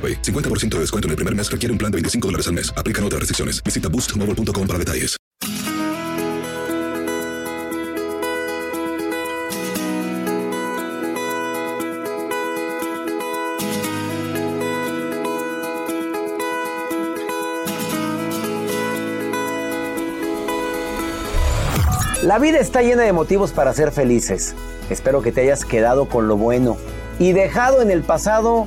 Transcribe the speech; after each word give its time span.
AroPay. 0.00 0.22
50% 0.22 0.76
de 0.76 0.80
descuento 0.80 1.08
en 1.08 1.10
el 1.10 1.16
primer 1.16 1.34
mes 1.34 1.50
requiere 1.50 1.72
un 1.72 1.78
plan 1.78 1.92
de 1.92 1.96
25 1.96 2.28
dólares 2.28 2.46
al 2.46 2.54
mes. 2.54 2.72
Aplican 2.74 3.04
otras 3.04 3.20
restricciones. 3.20 3.62
Visita 3.62 3.88
boostmobile.com 3.88 4.66
para 4.66 4.78
detalles. 4.78 5.20
La 22.22 22.38
vida 22.38 22.58
está 22.58 22.82
llena 22.82 23.02
de 23.02 23.12
motivos 23.12 23.50
para 23.50 23.72
ser 23.72 23.90
felices. 23.90 24.54
Espero 24.88 25.20
que 25.20 25.32
te 25.32 25.40
hayas 25.40 25.64
quedado 25.64 26.08
con 26.08 26.28
lo 26.28 26.36
bueno 26.36 26.76
y 27.18 27.32
dejado 27.32 27.82
en 27.82 27.90
el 27.90 28.02
pasado 28.02 28.66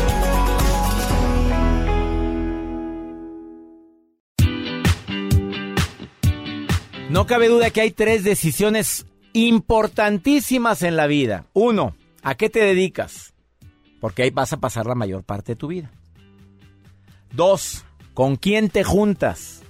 No 7.11 7.27
cabe 7.27 7.49
duda 7.49 7.71
que 7.71 7.81
hay 7.81 7.91
tres 7.91 8.23
decisiones 8.23 9.05
importantísimas 9.33 10.81
en 10.81 10.95
la 10.95 11.07
vida. 11.07 11.45
Uno, 11.51 11.93
¿a 12.23 12.35
qué 12.35 12.49
te 12.49 12.61
dedicas? 12.61 13.33
Porque 13.99 14.23
ahí 14.23 14.29
vas 14.29 14.53
a 14.53 14.61
pasar 14.61 14.85
la 14.85 14.95
mayor 14.95 15.25
parte 15.25 15.51
de 15.51 15.55
tu 15.57 15.67
vida. 15.67 15.91
Dos, 17.33 17.83
¿con 18.13 18.37
quién 18.37 18.69
te 18.69 18.85
juntas? 18.85 19.61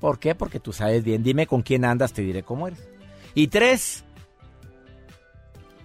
¿Por 0.00 0.18
qué? 0.18 0.34
Porque 0.34 0.60
tú 0.60 0.74
sabes 0.74 1.02
bien. 1.02 1.22
Dime 1.22 1.46
con 1.46 1.62
quién 1.62 1.86
andas, 1.86 2.12
te 2.12 2.20
diré 2.20 2.42
cómo 2.42 2.68
eres. 2.68 2.86
Y 3.34 3.46
tres, 3.46 4.04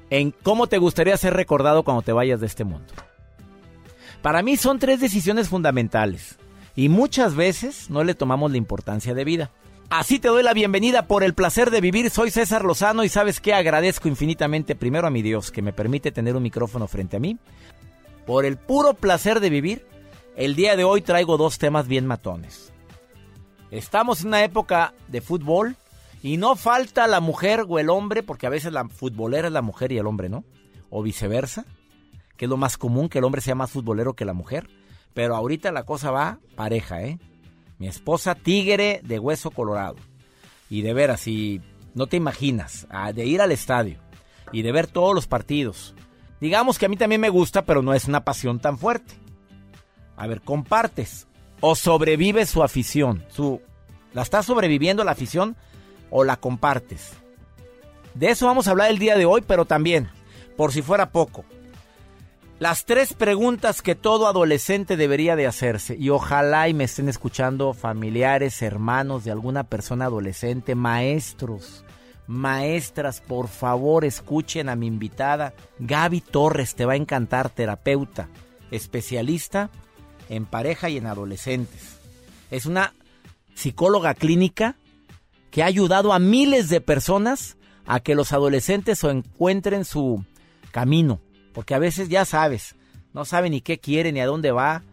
en 0.10 0.32
cómo 0.32 0.68
te 0.68 0.78
gustaría 0.78 1.16
ser 1.16 1.36
recordado 1.36 1.84
cuando 1.84 2.02
te 2.02 2.12
vayas 2.12 2.42
de 2.42 2.48
este 2.48 2.66
mundo. 2.66 2.94
Para 4.22 4.42
mí 4.42 4.58
son 4.58 4.78
tres 4.78 5.00
decisiones 5.00 5.48
fundamentales 5.48 6.38
y 6.76 6.90
muchas 6.90 7.34
veces 7.34 7.90
no 7.90 8.04
le 8.04 8.14
tomamos 8.14 8.52
la 8.52 8.58
importancia 8.58 9.14
de 9.14 9.24
vida. 9.24 9.52
Así 9.90 10.20
te 10.20 10.28
doy 10.28 10.44
la 10.44 10.54
bienvenida 10.54 11.08
por 11.08 11.24
el 11.24 11.34
placer 11.34 11.72
de 11.72 11.80
vivir. 11.80 12.10
Soy 12.10 12.30
César 12.30 12.66
Lozano 12.66 13.06
y 13.06 13.10
sabes 13.10 13.40
que 13.40 13.54
agradezco 13.54 14.10
infinitamente 14.10 14.76
primero 14.76 15.08
a 15.08 15.12
mi 15.12 15.22
Dios 15.22 15.50
que 15.50 15.62
me 15.62 15.72
permite 15.72 16.12
tener 16.12 16.36
un 16.36 16.44
micrófono 16.44 16.90
frente 16.90 17.16
a 17.16 17.22
mí. 17.22 17.38
Por 18.26 18.44
el 18.44 18.58
puro 18.58 18.96
placer 18.96 19.40
de 19.40 19.50
vivir, 19.50 19.88
el 20.36 20.56
día 20.56 20.76
de 20.76 20.84
hoy 20.84 21.02
traigo 21.02 21.38
dos 21.38 21.58
temas 21.58 21.88
bien 21.88 22.06
matones. 22.06 22.74
Estamos 23.72 24.22
en 24.22 24.28
una 24.28 24.44
época 24.44 24.94
de 25.08 25.22
fútbol 25.22 25.78
y 26.22 26.36
no 26.36 26.58
falta 26.58 27.08
la 27.08 27.22
mujer 27.22 27.64
o 27.66 27.80
el 27.80 27.90
hombre, 27.90 28.24
porque 28.24 28.46
a 28.46 28.50
veces 28.50 28.74
la 28.74 28.90
futbolera 28.90 29.48
es 29.48 29.54
la 29.54 29.62
mujer 29.62 29.94
y 29.94 29.98
el 29.98 30.08
hombre 30.08 30.28
no, 30.28 30.44
o 30.90 31.02
viceversa, 31.02 31.66
que 32.36 32.44
es 32.44 32.50
lo 32.50 32.58
más 32.58 32.78
común 32.78 33.08
que 33.08 33.20
el 33.20 33.24
hombre 33.24 33.40
sea 33.40 33.56
más 33.56 33.72
futbolero 33.72 34.16
que 34.16 34.26
la 34.26 34.34
mujer. 34.34 34.68
Pero 35.14 35.34
ahorita 35.34 35.72
la 35.72 35.84
cosa 35.84 36.12
va 36.12 36.40
pareja, 36.58 37.04
¿eh? 37.04 37.20
Mi 37.80 37.88
esposa 37.88 38.36
tigre 38.36 39.02
de 39.04 39.20
hueso 39.20 39.52
colorado. 39.52 39.98
Y 40.70 40.82
de 40.82 40.94
veras, 40.94 41.22
si 41.22 41.62
no 41.94 42.08
te 42.08 42.18
imaginas, 42.18 42.88
ah, 42.90 43.14
de 43.14 43.26
ir 43.26 43.42
al 43.42 43.52
estadio 43.52 44.00
y 44.52 44.62
de 44.62 44.72
ver 44.72 44.88
todos 44.88 45.14
los 45.14 45.28
partidos. 45.28 45.96
Digamos 46.40 46.78
que 46.78 46.86
a 46.86 46.90
mí 46.90 46.98
también 46.98 47.22
me 47.22 47.30
gusta, 47.30 47.64
pero 47.64 47.82
no 47.82 47.94
es 47.94 48.06
una 48.06 48.24
pasión 48.24 48.60
tan 48.60 48.78
fuerte. 48.78 49.16
A 50.16 50.28
ver, 50.28 50.42
compartes 50.42 51.28
o 51.62 51.76
sobrevives 51.76 52.50
su 52.50 52.64
afición. 52.64 53.26
Su, 53.30 53.62
¿La 54.14 54.22
estás 54.22 54.46
sobreviviendo 54.46 55.04
la 55.04 55.12
afición 55.12 55.56
o 56.10 56.24
la 56.24 56.38
compartes? 56.38 57.14
De 58.14 58.30
eso 58.30 58.48
vamos 58.48 58.68
a 58.68 58.72
hablar 58.72 58.90
el 58.90 59.00
día 59.00 59.16
de 59.16 59.26
hoy, 59.26 59.44
pero 59.46 59.66
también, 59.66 60.10
por 60.56 60.72
si 60.72 60.82
fuera 60.82 61.12
poco, 61.12 61.46
las 62.60 62.86
tres 62.86 63.14
preguntas 63.14 63.84
que 63.84 63.94
todo 63.94 64.26
adolescente 64.28 64.98
debería 64.98 65.36
de 65.36 65.46
hacerse 65.46 65.96
y 65.96 66.10
ojalá 66.10 66.68
y 66.68 66.74
me 66.74 66.86
estén 66.86 67.08
escuchando 67.08 67.74
familiares, 67.74 68.64
hermanos 68.64 69.24
de 69.24 69.32
alguna 69.32 69.66
persona 69.66 70.06
adolescente, 70.06 70.74
maestros, 70.74 71.86
maestras, 72.26 73.22
por 73.22 73.48
favor 73.48 74.06
escuchen 74.06 74.70
a 74.70 74.76
mi 74.76 74.88
invitada 74.88 75.54
Gaby 75.78 76.22
Torres, 76.22 76.74
te 76.74 76.86
va 76.86 76.94
a 76.94 76.98
encantar, 76.98 77.50
terapeuta, 77.50 78.28
especialista 78.72 79.70
en 80.28 80.46
pareja 80.46 80.90
y 80.90 80.98
en 80.98 81.06
adolescentes. 81.06 82.00
Es 82.50 82.66
una 82.66 82.96
psicóloga 83.54 84.16
clínica 84.16 84.76
que 85.52 85.62
ha 85.62 85.68
ayudado 85.68 86.12
a 86.12 86.18
miles 86.18 86.70
de 86.70 86.82
personas 86.82 87.56
a 87.86 88.00
que 88.00 88.16
los 88.16 88.34
adolescentes 88.34 89.04
encuentren 89.04 89.86
su 89.86 90.26
camino 90.72 91.22
porque 91.58 91.74
a 91.74 91.80
veces 91.80 92.08
ya 92.08 92.24
sabes, 92.24 92.76
no 93.14 93.26
sabe 93.26 93.50
ni 93.50 93.62
qué 93.62 93.80
quiere 93.80 94.12
ni 94.12 94.20
a 94.20 94.28
dónde 94.28 94.52
va. 94.52 94.84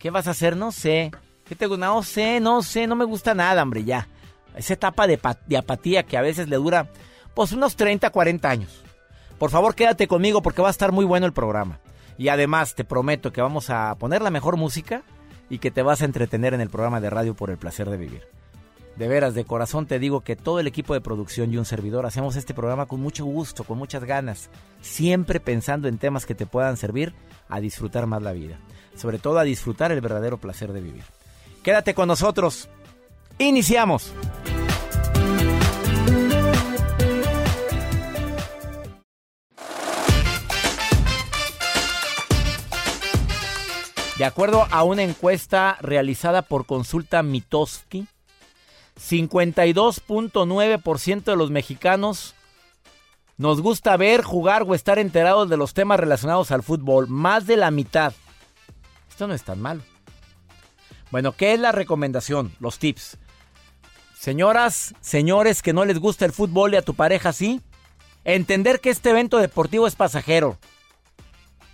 ¿Qué 0.00 0.10
vas 0.10 0.26
a 0.26 0.32
hacer? 0.32 0.56
No 0.56 0.72
sé. 0.72 1.12
¿Qué 1.44 1.54
te 1.54 1.66
gusta? 1.66 1.86
No 1.86 2.02
sé, 2.02 2.40
no 2.40 2.64
sé, 2.64 2.88
no 2.88 2.96
me 2.96 3.04
gusta 3.04 3.32
nada, 3.32 3.62
hombre, 3.62 3.84
ya. 3.84 4.08
Esa 4.56 4.74
etapa 4.74 5.06
de, 5.06 5.20
de 5.46 5.56
apatía 5.56 6.02
que 6.02 6.16
a 6.16 6.20
veces 6.20 6.48
le 6.48 6.56
dura, 6.56 6.90
pues 7.32 7.52
unos 7.52 7.76
30, 7.76 8.10
40 8.10 8.50
años. 8.50 8.82
Por 9.38 9.50
favor, 9.50 9.76
quédate 9.76 10.08
conmigo 10.08 10.42
porque 10.42 10.62
va 10.62 10.66
a 10.66 10.72
estar 10.72 10.90
muy 10.90 11.04
bueno 11.04 11.26
el 11.26 11.32
programa. 11.32 11.78
Y 12.18 12.26
además 12.26 12.74
te 12.74 12.82
prometo 12.82 13.32
que 13.32 13.40
vamos 13.40 13.70
a 13.70 13.94
poner 13.94 14.20
la 14.20 14.30
mejor 14.30 14.56
música 14.56 15.04
y 15.48 15.60
que 15.60 15.70
te 15.70 15.82
vas 15.82 16.02
a 16.02 16.06
entretener 16.06 16.54
en 16.54 16.60
el 16.60 16.70
programa 16.70 17.00
de 17.00 17.10
radio 17.10 17.36
por 17.36 17.50
el 17.50 17.56
placer 17.56 17.88
de 17.88 17.98
vivir. 17.98 18.26
De 18.96 19.08
veras, 19.08 19.34
de 19.34 19.44
corazón 19.44 19.86
te 19.86 19.98
digo 19.98 20.20
que 20.20 20.36
todo 20.36 20.60
el 20.60 20.68
equipo 20.68 20.94
de 20.94 21.00
producción 21.00 21.52
y 21.52 21.56
un 21.56 21.64
servidor 21.64 22.06
hacemos 22.06 22.36
este 22.36 22.54
programa 22.54 22.86
con 22.86 23.00
mucho 23.00 23.24
gusto, 23.24 23.64
con 23.64 23.76
muchas 23.76 24.04
ganas, 24.04 24.50
siempre 24.80 25.40
pensando 25.40 25.88
en 25.88 25.98
temas 25.98 26.26
que 26.26 26.36
te 26.36 26.46
puedan 26.46 26.76
servir 26.76 27.12
a 27.48 27.60
disfrutar 27.60 28.06
más 28.06 28.22
la 28.22 28.32
vida, 28.32 28.60
sobre 28.94 29.18
todo 29.18 29.40
a 29.40 29.44
disfrutar 29.44 29.90
el 29.90 30.00
verdadero 30.00 30.38
placer 30.38 30.72
de 30.72 30.80
vivir. 30.80 31.04
Quédate 31.64 31.92
con 31.92 32.06
nosotros. 32.06 32.68
Iniciamos. 33.38 34.12
De 44.18 44.24
acuerdo 44.24 44.68
a 44.70 44.84
una 44.84 45.02
encuesta 45.02 45.76
realizada 45.80 46.42
por 46.42 46.66
Consulta 46.66 47.24
Mitoski, 47.24 48.06
52.9% 48.96 51.24
de 51.24 51.36
los 51.36 51.50
mexicanos 51.50 52.34
nos 53.36 53.60
gusta 53.60 53.96
ver, 53.96 54.22
jugar 54.22 54.64
o 54.66 54.74
estar 54.74 54.98
enterados 54.98 55.48
de 55.48 55.56
los 55.56 55.74
temas 55.74 55.98
relacionados 55.98 56.52
al 56.52 56.62
fútbol. 56.62 57.08
Más 57.08 57.46
de 57.46 57.56
la 57.56 57.72
mitad. 57.72 58.12
Esto 59.10 59.26
no 59.26 59.34
es 59.34 59.42
tan 59.42 59.60
malo. 59.60 59.82
Bueno, 61.10 61.32
¿qué 61.32 61.52
es 61.52 61.60
la 61.60 61.72
recomendación? 61.72 62.52
Los 62.60 62.78
tips. 62.78 63.18
Señoras, 64.18 64.94
señores 65.00 65.62
que 65.62 65.72
no 65.72 65.84
les 65.84 65.98
gusta 65.98 66.24
el 66.24 66.32
fútbol 66.32 66.74
y 66.74 66.76
a 66.76 66.82
tu 66.82 66.94
pareja 66.94 67.32
sí, 67.32 67.60
entender 68.24 68.80
que 68.80 68.90
este 68.90 69.10
evento 69.10 69.38
deportivo 69.38 69.86
es 69.86 69.96
pasajero. 69.96 70.56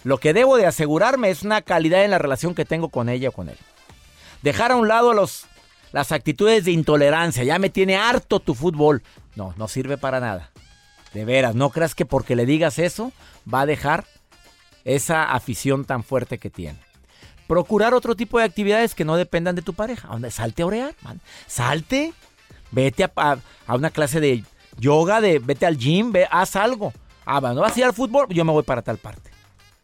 Lo 0.02 0.18
que 0.18 0.32
debo 0.32 0.56
de 0.56 0.66
asegurarme 0.66 1.30
es 1.30 1.42
una 1.42 1.62
calidad 1.62 2.04
en 2.04 2.10
la 2.10 2.18
relación 2.18 2.54
que 2.54 2.64
tengo 2.64 2.88
con 2.88 3.08
ella 3.08 3.28
o 3.28 3.32
con 3.32 3.50
él. 3.50 3.58
Dejar 4.42 4.72
a 4.72 4.76
un 4.76 4.88
lado 4.88 5.12
los, 5.12 5.46
las 5.92 6.12
actitudes 6.12 6.64
de 6.64 6.72
intolerancia. 6.72 7.44
Ya 7.44 7.58
me 7.58 7.70
tiene 7.70 7.96
harto 7.96 8.40
tu 8.40 8.54
fútbol. 8.54 9.02
No, 9.36 9.54
no 9.56 9.68
sirve 9.68 9.96
para 9.96 10.20
nada. 10.20 10.50
De 11.12 11.24
veras, 11.24 11.54
no 11.54 11.70
creas 11.70 11.94
que 11.94 12.06
porque 12.06 12.36
le 12.36 12.46
digas 12.46 12.78
eso 12.78 13.12
va 13.52 13.62
a 13.62 13.66
dejar 13.66 14.06
esa 14.84 15.32
afición 15.32 15.84
tan 15.84 16.04
fuerte 16.04 16.38
que 16.38 16.50
tiene. 16.50 16.78
Procurar 17.46 17.94
otro 17.94 18.14
tipo 18.14 18.38
de 18.38 18.44
actividades 18.44 18.94
que 18.94 19.04
no 19.04 19.16
dependan 19.16 19.56
de 19.56 19.62
tu 19.62 19.74
pareja. 19.74 20.08
Salte 20.30 20.62
a 20.62 20.66
orear, 20.66 20.94
salte. 21.46 22.12
Vete 22.70 23.10
a, 23.16 23.38
una 23.68 23.90
clase 23.90 24.20
de 24.20 24.44
yoga, 24.78 25.20
de, 25.20 25.40
vete 25.40 25.66
al 25.66 25.76
gym, 25.76 26.12
ve, 26.12 26.28
haz 26.30 26.54
algo. 26.54 26.92
Ah, 27.26 27.40
no 27.40 27.60
vas 27.60 27.76
a 27.76 27.80
ir 27.80 27.84
al 27.84 27.92
fútbol, 27.92 28.28
yo 28.28 28.44
me 28.44 28.52
voy 28.52 28.62
para 28.62 28.82
tal 28.82 28.98
parte. 28.98 29.30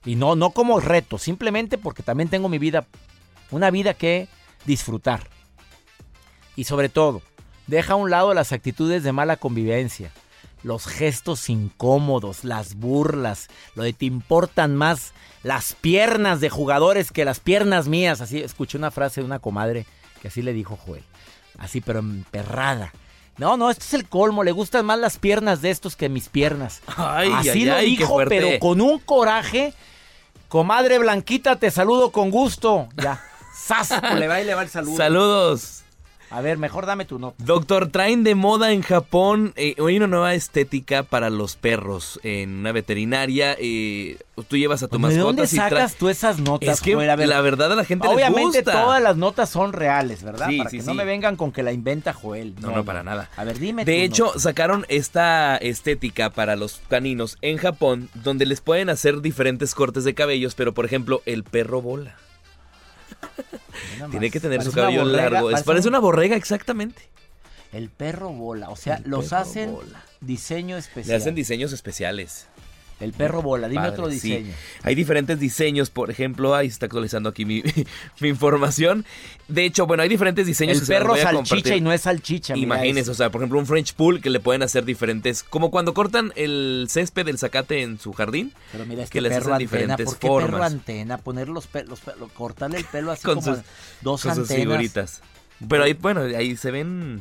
Y 0.05 0.15
no, 0.15 0.37
no 0.37 0.51
como 0.51 0.79
reto, 0.79 1.19
simplemente 1.19 1.79
porque 1.79 2.05
también 2.05 2.29
tengo 2.29 2.49
mi 2.49 2.59
vida, 2.59 2.87
una 3.51 3.73
vida 3.73 3.95
que 3.95 4.29
disfrutar. 4.65 5.29
Y 6.57 6.65
sobre 6.65 6.89
todo, 6.89 7.23
deja 7.67 7.93
a 7.93 7.97
un 7.97 8.11
lado 8.11 8.35
las 8.35 8.53
actitudes 8.53 9.03
de 9.05 9.13
mala 9.13 9.37
convivencia, 9.37 10.11
los 10.63 10.87
gestos 10.87 11.49
incómodos, 11.49 12.45
las 12.45 12.75
burlas, 12.75 13.49
lo 13.75 13.85
de 13.85 13.93
te 13.93 14.07
importan 14.07 14.75
más 14.75 15.13
las 15.43 15.75
piernas 15.75 16.41
de 16.41 16.51
jugadores 16.51 17.13
que 17.13 17.25
las 17.25 17.39
piernas 17.39 17.87
mías. 17.87 18.21
Así 18.21 18.41
escuché 18.41 18.79
una 18.79 18.91
frase 18.91 19.21
de 19.21 19.27
una 19.27 19.39
comadre 19.39 19.87
que 20.21 20.29
así 20.29 20.43
le 20.43 20.53
dijo 20.53 20.77
Joel 20.77 21.05
así 21.59 21.81
pero 21.81 22.01
emperrada. 22.01 22.93
No, 23.39 23.57
no, 23.57 23.71
este 23.71 23.85
es 23.85 23.95
el 23.95 24.09
colmo, 24.09 24.45
le 24.45 24.53
gustan 24.53 24.87
más 24.87 24.99
las 24.99 25.19
piernas 25.19 25.61
de 25.61 25.71
estos 25.71 25.95
que 25.95 26.09
mis 26.09 26.29
piernas. 26.29 26.81
Ay, 26.97 27.31
así 27.33 27.67
lo 27.67 27.75
ay, 27.75 27.97
dijo, 27.97 28.19
pero 28.29 28.59
con 28.59 28.81
un 28.81 28.99
coraje. 28.99 29.75
Comadre 30.49 30.99
Blanquita, 30.99 31.57
te 31.57 31.71
saludo 31.71 32.13
con 32.13 32.31
gusto. 32.31 32.89
Ya. 32.97 33.23
¡Sas! 33.55 33.91
Le 34.19 34.29
va 34.29 34.41
y 34.41 34.45
le 34.45 34.55
va 34.55 34.63
el 34.63 34.69
saludo. 34.69 34.97
Saludos. 34.97 35.83
A 36.31 36.41
ver, 36.41 36.59
mejor 36.59 36.87
dame 36.87 37.05
tu 37.05 37.19
nota. 37.19 37.37
Doctor, 37.45 37.89
traen 37.89 38.25
de 38.25 38.35
moda 38.35 38.73
en 38.73 38.83
Japón 38.83 39.53
eh, 39.57 39.75
hay 39.79 39.97
una 39.97 40.07
nueva 40.07 40.35
estética 40.35 41.03
para 41.03 41.31
los 41.31 41.57
perros 41.57 42.21
en 42.23 42.51
una 42.59 42.73
veterinaria. 42.73 43.57
Eh, 43.59 44.19
tú 44.49 44.57
llevas 44.57 44.83
a 44.83 44.89
tu 44.89 44.99
mascota. 44.99 45.19
¿De 45.19 45.23
dónde 45.23 45.47
sacas 45.47 45.95
tú 45.95 46.09
esas 46.09 46.39
notas? 46.41 46.69
Es 46.69 46.81
que 46.81 46.95
la 46.95 47.17
verdad 47.17 47.73
a 47.73 47.77
la 47.77 47.85
gente 47.85 48.07
Obviamente 48.09 48.59
les 48.59 48.65
gusta. 48.65 48.83
todas 48.83 49.03
las 49.03 49.17
notas 49.17 49.49
son 49.51 49.73
reales, 49.73 50.23
¿verdad? 50.23 50.49
para 50.57 50.71
que 50.71 50.83
no 50.83 50.95
me 50.95 51.05
vengan 51.05 51.37
con 51.37 51.53
que 51.53 51.63
la 51.63 51.73
inventa 51.73 52.13
Joel. 52.13 52.55
No, 52.61 52.71
no, 52.71 52.85
para 52.85 53.03
nada. 53.03 53.31
A 53.37 53.45
ver, 53.45 53.59
dime. 53.59 53.85
De 53.85 54.05
hecho, 54.05 54.39
sacaron 54.39 54.85
esta 54.89 55.57
estética 55.57 56.31
para 56.31 56.57
los 56.57 56.81
caninos 56.89 57.39
en 57.43 57.57
Japón, 57.59 58.09
donde 58.15 58.47
les 58.47 58.61
pueden 58.61 58.91
hacer 58.91 59.21
diferentes 59.21 59.75
cortes 59.75 60.05
de 60.05 60.15
cabellos, 60.15 60.55
pero 60.55 60.75
por 60.75 60.85
ejemplo, 60.85 61.23
el 61.27 61.45
perro 61.45 61.83
bola. 61.83 62.17
Tiene 64.11 64.31
que 64.31 64.41
tener 64.41 64.63
su 64.63 64.73
cabello 64.73 65.05
largo. 65.05 65.51
Parece, 65.65 65.89
una 65.89 65.99
borrega, 65.99 66.37
exactamente. 66.37 67.03
El 67.73 67.91
perro 67.91 68.31
bola. 68.31 68.71
O 68.71 68.77
sea, 68.77 69.01
los 69.05 69.33
hacen 69.33 69.77
diseño 70.21 70.77
especial. 70.77 71.09
Le 71.09 71.17
hacen 71.17 71.35
diseños 71.35 71.73
especiales. 71.73 72.49
El 72.99 73.13
perro 73.13 73.43
bola, 73.43 73.69
dime 73.69 73.89
otro 73.89 74.09
diseño. 74.09 74.55
Hay 74.83 74.95
diferentes 74.95 75.39
diseños, 75.39 75.91
por 75.91 76.11
ejemplo, 76.11 76.55
ahí 76.55 76.67
está 76.67 76.87
actualizando 76.87 77.29
aquí 77.29 77.45
mi, 77.45 77.63
información. 78.23 79.05
De 79.49 79.67
hecho, 79.67 79.87
bueno, 79.87 80.03
hay 80.03 80.09
diferentes 80.09 80.47
diseños. 80.47 80.81
El 80.81 80.87
perro 80.87 81.15
salchicha 81.15 81.77
y 81.77 81.83
no 81.83 81.93
es 81.93 82.03
salchicha. 82.03 82.57
Imagínense, 82.57 83.11
o 83.11 83.15
sea, 83.15 83.31
por 83.31 83.43
ejemplo, 83.43 83.59
un 83.59 83.67
French 83.67 83.93
Pool 83.95 84.23
que 84.23 84.31
le 84.31 84.41
pueden 84.41 84.63
hacer 84.63 84.87
diferentes, 84.87 85.43
como 85.43 85.71
cuando 85.71 85.93
cortan 85.93 86.33
el 86.37 86.87
césped 86.89 87.27
del 87.27 87.39
zacate 87.39 87.83
en 87.83 87.99
su 87.99 88.15
jardín. 88.15 88.55
Pero 88.73 88.87
mira, 88.87 89.03
este 89.03 89.21
que 89.21 89.29
perro 89.29 89.55
hacen 89.55 89.59
diferentes 89.59 90.07
¿por 90.07 90.19
qué 90.19 90.27
formas. 90.27 90.51
perro 90.53 90.65
antena? 90.65 91.19
Poner 91.19 91.49
los 91.49 91.67
pelos, 91.67 92.01
cortarle 92.33 92.79
el 92.79 92.85
pelo 92.87 93.13
así 93.13 93.25
con 93.25 93.41
como 93.41 93.57
sus, 93.57 93.65
dos 94.01 94.23
con 94.23 94.31
antenas. 94.31 94.49
Sus 94.49 94.57
figuritas. 94.57 95.23
Pero 95.69 95.85
ahí, 95.85 95.93
bueno, 95.93 96.23
ahí 96.23 96.57
se 96.57 96.71
ven, 96.71 97.21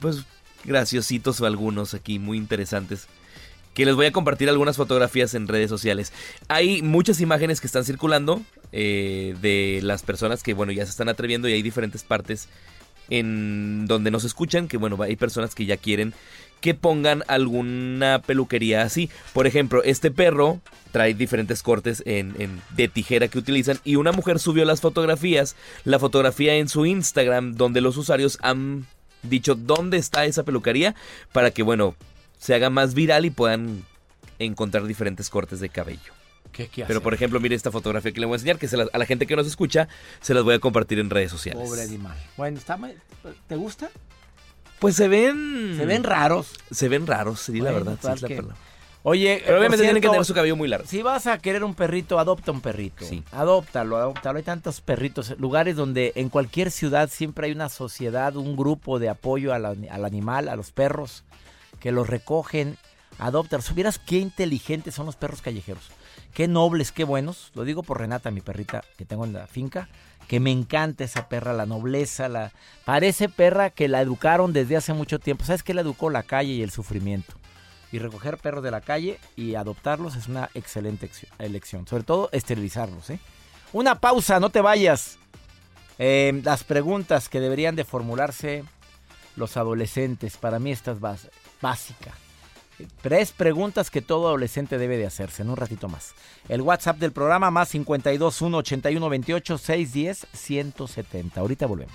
pues, 0.00 0.24
graciositos 0.64 1.40
o 1.40 1.46
algunos 1.46 1.92
aquí, 1.92 2.20
muy 2.20 2.38
interesantes 2.38 3.08
que 3.76 3.84
les 3.84 3.94
voy 3.94 4.06
a 4.06 4.10
compartir 4.10 4.48
algunas 4.48 4.78
fotografías 4.78 5.34
en 5.34 5.46
redes 5.46 5.68
sociales. 5.68 6.10
Hay 6.48 6.80
muchas 6.80 7.20
imágenes 7.20 7.60
que 7.60 7.66
están 7.66 7.84
circulando 7.84 8.40
eh, 8.72 9.36
de 9.42 9.80
las 9.82 10.02
personas 10.02 10.42
que, 10.42 10.54
bueno, 10.54 10.72
ya 10.72 10.86
se 10.86 10.90
están 10.90 11.10
atreviendo 11.10 11.46
y 11.46 11.52
hay 11.52 11.60
diferentes 11.60 12.02
partes 12.02 12.48
en 13.10 13.86
donde 13.86 14.10
nos 14.10 14.24
escuchan, 14.24 14.66
que 14.66 14.78
bueno, 14.78 15.00
hay 15.02 15.14
personas 15.16 15.54
que 15.54 15.66
ya 15.66 15.76
quieren 15.76 16.14
que 16.62 16.72
pongan 16.72 17.22
alguna 17.28 18.22
peluquería 18.26 18.80
así. 18.80 19.10
Por 19.34 19.46
ejemplo, 19.46 19.82
este 19.84 20.10
perro 20.10 20.62
trae 20.90 21.12
diferentes 21.12 21.62
cortes 21.62 22.02
en, 22.06 22.34
de 22.74 22.88
tijera 22.88 23.28
que 23.28 23.38
utilizan 23.38 23.78
y 23.84 23.96
una 23.96 24.12
mujer 24.12 24.38
subió 24.38 24.64
las 24.64 24.80
fotografías, 24.80 25.54
la 25.84 25.98
fotografía 25.98 26.54
en 26.54 26.70
su 26.70 26.86
Instagram, 26.86 27.56
donde 27.56 27.82
los 27.82 27.98
usuarios 27.98 28.38
han 28.40 28.86
dicho 29.22 29.54
dónde 29.54 29.98
está 29.98 30.24
esa 30.24 30.44
peluquería 30.44 30.94
para 31.32 31.50
que, 31.50 31.62
bueno, 31.62 31.94
se 32.38 32.54
haga 32.54 32.70
más 32.70 32.94
viral 32.94 33.24
y 33.24 33.30
puedan 33.30 33.84
encontrar 34.38 34.86
diferentes 34.86 35.30
cortes 35.30 35.60
de 35.60 35.68
cabello. 35.68 36.12
¿Qué, 36.52 36.70
Pero 36.86 37.02
por 37.02 37.12
ejemplo, 37.12 37.38
mire 37.38 37.54
esta 37.54 37.70
fotografía 37.70 38.12
que 38.12 38.20
le 38.20 38.26
voy 38.26 38.34
a 38.34 38.36
enseñar, 38.36 38.58
que 38.58 38.66
a 38.66 38.98
la 38.98 39.04
gente 39.04 39.26
que 39.26 39.36
nos 39.36 39.46
escucha 39.46 39.88
se 40.20 40.32
las 40.32 40.42
voy 40.42 40.54
a 40.54 40.58
compartir 40.58 40.98
en 40.98 41.10
redes 41.10 41.30
sociales. 41.30 41.68
Pobre 41.68 41.82
animal. 41.82 42.16
Bueno, 42.36 42.58
¿te 43.46 43.56
gusta? 43.56 43.90
Pues 44.78 44.96
se 44.96 45.08
ven... 45.08 45.74
Se 45.76 45.84
ven 45.84 46.02
raros. 46.02 46.54
Se 46.70 46.88
ven 46.88 47.06
raros, 47.06 47.40
sí, 47.40 47.60
la 47.60 47.72
verdad. 47.72 47.98
Oye, 49.02 49.42
pero 49.44 49.58
obviamente 49.58 49.84
tienen 49.84 50.02
que 50.02 50.08
tener 50.08 50.24
su 50.24 50.34
cabello 50.34 50.56
muy 50.56 50.66
largo. 50.66 50.88
Si 50.88 51.00
vas 51.02 51.26
a 51.26 51.38
querer 51.38 51.62
un 51.62 51.74
perrito, 51.74 52.18
adopta 52.18 52.50
un 52.52 52.60
perrito. 52.60 53.04
Sí. 53.04 53.22
Adóptalo, 53.32 53.96
adóptalo. 53.98 54.38
Hay 54.38 54.42
tantos 54.42 54.80
perritos, 54.80 55.38
lugares 55.38 55.76
donde 55.76 56.12
en 56.16 56.28
cualquier 56.28 56.70
ciudad 56.70 57.08
siempre 57.08 57.46
hay 57.46 57.52
una 57.52 57.68
sociedad, 57.68 58.34
un 58.34 58.56
grupo 58.56 58.98
de 58.98 59.08
apoyo 59.08 59.52
al 59.52 60.04
animal, 60.04 60.48
a 60.48 60.56
los 60.56 60.72
perros 60.72 61.22
que 61.80 61.92
los 61.92 62.08
recogen, 62.08 62.76
adoptan. 63.18 63.62
Supieras 63.62 63.98
qué 63.98 64.18
inteligentes 64.18 64.94
son 64.94 65.06
los 65.06 65.16
perros 65.16 65.42
callejeros. 65.42 65.90
Qué 66.34 66.48
nobles, 66.48 66.92
qué 66.92 67.04
buenos. 67.04 67.50
Lo 67.54 67.64
digo 67.64 67.82
por 67.82 67.98
Renata, 67.98 68.30
mi 68.30 68.40
perrita 68.40 68.84
que 68.98 69.04
tengo 69.04 69.24
en 69.24 69.32
la 69.32 69.46
finca, 69.46 69.88
que 70.28 70.40
me 70.40 70.50
encanta 70.50 71.04
esa 71.04 71.28
perra, 71.28 71.52
la 71.52 71.66
nobleza, 71.66 72.28
la 72.28 72.52
parece 72.84 73.28
perra 73.28 73.70
que 73.70 73.88
la 73.88 74.02
educaron 74.02 74.52
desde 74.52 74.76
hace 74.76 74.92
mucho 74.92 75.18
tiempo. 75.18 75.44
¿Sabes 75.44 75.62
qué 75.62 75.72
la 75.72 75.80
educó 75.80 76.10
la 76.10 76.24
calle 76.24 76.52
y 76.52 76.62
el 76.62 76.70
sufrimiento? 76.70 77.34
Y 77.92 78.00
recoger 78.00 78.36
perros 78.36 78.62
de 78.62 78.70
la 78.70 78.80
calle 78.82 79.18
y 79.36 79.54
adoptarlos 79.54 80.16
es 80.16 80.28
una 80.28 80.50
excelente 80.54 81.08
elección. 81.38 81.86
Sobre 81.86 82.02
todo 82.02 82.28
esterilizarlos, 82.32 83.08
¿eh? 83.10 83.20
Una 83.72 84.00
pausa, 84.00 84.40
no 84.40 84.50
te 84.50 84.60
vayas. 84.60 85.18
Eh, 85.98 86.40
las 86.44 86.64
preguntas 86.64 87.28
que 87.28 87.40
deberían 87.40 87.76
de 87.76 87.84
formularse 87.84 88.64
los 89.36 89.56
adolescentes, 89.56 90.36
para 90.36 90.58
mí 90.58 90.72
estas 90.72 91.00
bases 91.00 91.30
básica. 91.60 92.12
Tres 93.00 93.32
preguntas 93.32 93.90
que 93.90 94.02
todo 94.02 94.26
adolescente 94.28 94.76
debe 94.76 94.98
de 94.98 95.06
hacerse 95.06 95.42
en 95.42 95.50
un 95.50 95.56
ratito 95.56 95.88
más. 95.88 96.14
El 96.48 96.60
WhatsApp 96.60 96.98
del 96.98 97.12
programa 97.12 97.50
más 97.50 97.70
52 97.70 98.42
1 98.42 98.58
81 98.58 99.08
28 99.08 99.58
610 99.58 100.26
170. 100.32 101.40
Ahorita 101.40 101.66
volvemos 101.66 101.94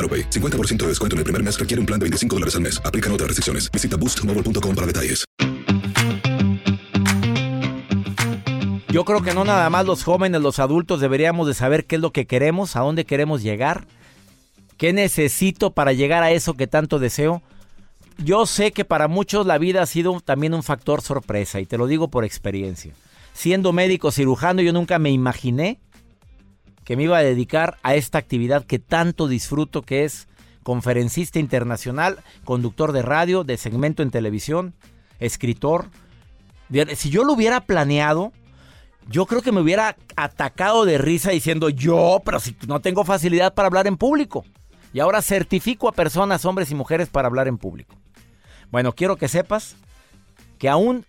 AroPay. 0.01 0.29
50% 0.29 0.77
de 0.77 0.87
descuento 0.87 1.15
en 1.15 1.19
el 1.19 1.23
primer 1.23 1.41
mes 1.41 1.57
requiere 1.57 1.79
un 1.79 1.85
plan 1.85 1.99
de 1.99 2.05
25 2.05 2.35
dólares 2.35 2.55
al 2.55 2.61
mes. 2.61 2.81
Aplican 2.83 3.13
otras 3.13 3.27
restricciones. 3.27 3.71
Visita 3.71 3.95
boostmobile.com 3.95 4.75
para 4.75 4.87
detalles. 4.87 5.25
Yo 8.91 9.05
creo 9.05 9.21
que 9.21 9.33
no 9.33 9.45
nada 9.45 9.69
más 9.69 9.85
los 9.85 10.03
jóvenes, 10.03 10.41
los 10.41 10.59
adultos 10.59 10.99
deberíamos 10.99 11.47
de 11.47 11.53
saber 11.53 11.85
qué 11.85 11.95
es 11.95 12.01
lo 12.01 12.11
que 12.11 12.27
queremos, 12.27 12.75
a 12.75 12.81
dónde 12.81 13.05
queremos 13.05 13.41
llegar, 13.41 13.87
qué 14.75 14.91
necesito 14.91 15.71
para 15.71 15.93
llegar 15.93 16.23
a 16.23 16.31
eso 16.31 16.55
que 16.55 16.67
tanto 16.67 16.99
deseo. 16.99 17.41
Yo 18.17 18.45
sé 18.45 18.73
que 18.73 18.83
para 18.83 19.07
muchos 19.07 19.45
la 19.45 19.57
vida 19.57 19.81
ha 19.81 19.85
sido 19.85 20.19
también 20.19 20.53
un 20.53 20.61
factor 20.61 21.01
sorpresa 21.01 21.61
y 21.61 21.65
te 21.65 21.77
lo 21.77 21.87
digo 21.87 22.09
por 22.09 22.25
experiencia. 22.25 22.93
Siendo 23.33 23.71
médico 23.71 24.11
cirujano 24.11 24.61
yo 24.61 24.73
nunca 24.73 24.99
me 24.99 25.09
imaginé 25.09 25.79
que 26.83 26.95
me 26.97 27.03
iba 27.03 27.17
a 27.17 27.23
dedicar 27.23 27.77
a 27.83 27.95
esta 27.95 28.17
actividad 28.17 28.65
que 28.65 28.79
tanto 28.79 29.27
disfruto 29.27 29.81
que 29.81 30.03
es 30.03 30.27
conferencista 30.63 31.39
internacional, 31.39 32.19
conductor 32.43 32.91
de 32.91 33.01
radio, 33.01 33.43
de 33.43 33.57
segmento 33.57 34.03
en 34.03 34.11
televisión, 34.11 34.73
escritor. 35.19 35.89
Si 36.95 37.09
yo 37.09 37.23
lo 37.23 37.33
hubiera 37.33 37.61
planeado, 37.61 38.31
yo 39.09 39.25
creo 39.25 39.41
que 39.41 39.51
me 39.51 39.61
hubiera 39.61 39.97
atacado 40.15 40.85
de 40.85 40.97
risa 40.97 41.31
diciendo 41.31 41.69
yo, 41.69 42.21
pero 42.23 42.39
si 42.39 42.55
no 42.67 42.79
tengo 42.79 43.03
facilidad 43.03 43.53
para 43.53 43.67
hablar 43.67 43.87
en 43.87 43.97
público. 43.97 44.45
Y 44.93 44.99
ahora 44.99 45.21
certifico 45.21 45.87
a 45.87 45.93
personas, 45.93 46.45
hombres 46.45 46.69
y 46.71 46.75
mujeres, 46.75 47.09
para 47.09 47.27
hablar 47.27 47.47
en 47.47 47.57
público. 47.57 47.95
Bueno, 48.71 48.93
quiero 48.93 49.15
que 49.17 49.27
sepas 49.27 49.75
que 50.57 50.69
aún, 50.69 51.05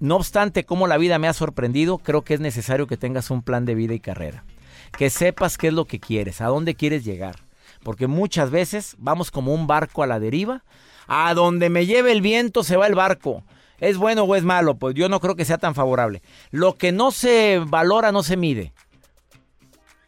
no 0.00 0.16
obstante 0.16 0.64
cómo 0.64 0.86
la 0.86 0.96
vida 0.96 1.18
me 1.18 1.28
ha 1.28 1.32
sorprendido, 1.32 1.98
creo 1.98 2.22
que 2.22 2.34
es 2.34 2.40
necesario 2.40 2.86
que 2.86 2.96
tengas 2.96 3.30
un 3.30 3.42
plan 3.42 3.64
de 3.64 3.74
vida 3.74 3.94
y 3.94 4.00
carrera. 4.00 4.44
Que 4.96 5.10
sepas 5.10 5.58
qué 5.58 5.68
es 5.68 5.74
lo 5.74 5.84
que 5.84 6.00
quieres, 6.00 6.40
a 6.40 6.46
dónde 6.46 6.74
quieres 6.74 7.04
llegar. 7.04 7.36
Porque 7.82 8.06
muchas 8.06 8.50
veces 8.50 8.96
vamos 8.98 9.30
como 9.30 9.54
un 9.54 9.66
barco 9.66 10.02
a 10.02 10.06
la 10.06 10.20
deriva. 10.20 10.64
A 11.06 11.32
donde 11.34 11.70
me 11.70 11.86
lleve 11.86 12.12
el 12.12 12.20
viento 12.20 12.62
se 12.62 12.76
va 12.76 12.86
el 12.86 12.94
barco. 12.94 13.44
¿Es 13.78 13.96
bueno 13.96 14.24
o 14.24 14.34
es 14.34 14.44
malo? 14.44 14.74
Pues 14.76 14.94
yo 14.94 15.08
no 15.08 15.20
creo 15.20 15.36
que 15.36 15.44
sea 15.44 15.58
tan 15.58 15.74
favorable. 15.74 16.22
Lo 16.50 16.76
que 16.76 16.92
no 16.92 17.10
se 17.12 17.60
valora 17.64 18.12
no 18.12 18.22
se 18.22 18.36
mide. 18.36 18.72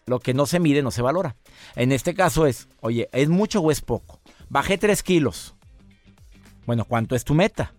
Lo 0.06 0.18
que 0.18 0.34
no 0.34 0.44
se 0.46 0.58
mide 0.58 0.82
no 0.82 0.90
se 0.90 1.02
valora. 1.02 1.36
En 1.76 1.92
este 1.92 2.14
caso 2.14 2.46
es, 2.46 2.68
oye, 2.80 3.08
¿es 3.12 3.28
mucho 3.28 3.60
o 3.60 3.70
es 3.70 3.80
poco? 3.80 4.20
Bajé 4.48 4.76
3 4.76 5.02
kilos. 5.02 5.54
Bueno, 6.66 6.84
¿cuánto 6.84 7.14
es 7.14 7.24
tu 7.24 7.34
meta? 7.34 7.72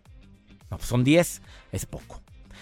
No, 0.70 0.78
pues 0.78 0.88
son 0.88 1.04
10. 1.04 1.42
Es 1.74 1.86
poco. 1.86 2.22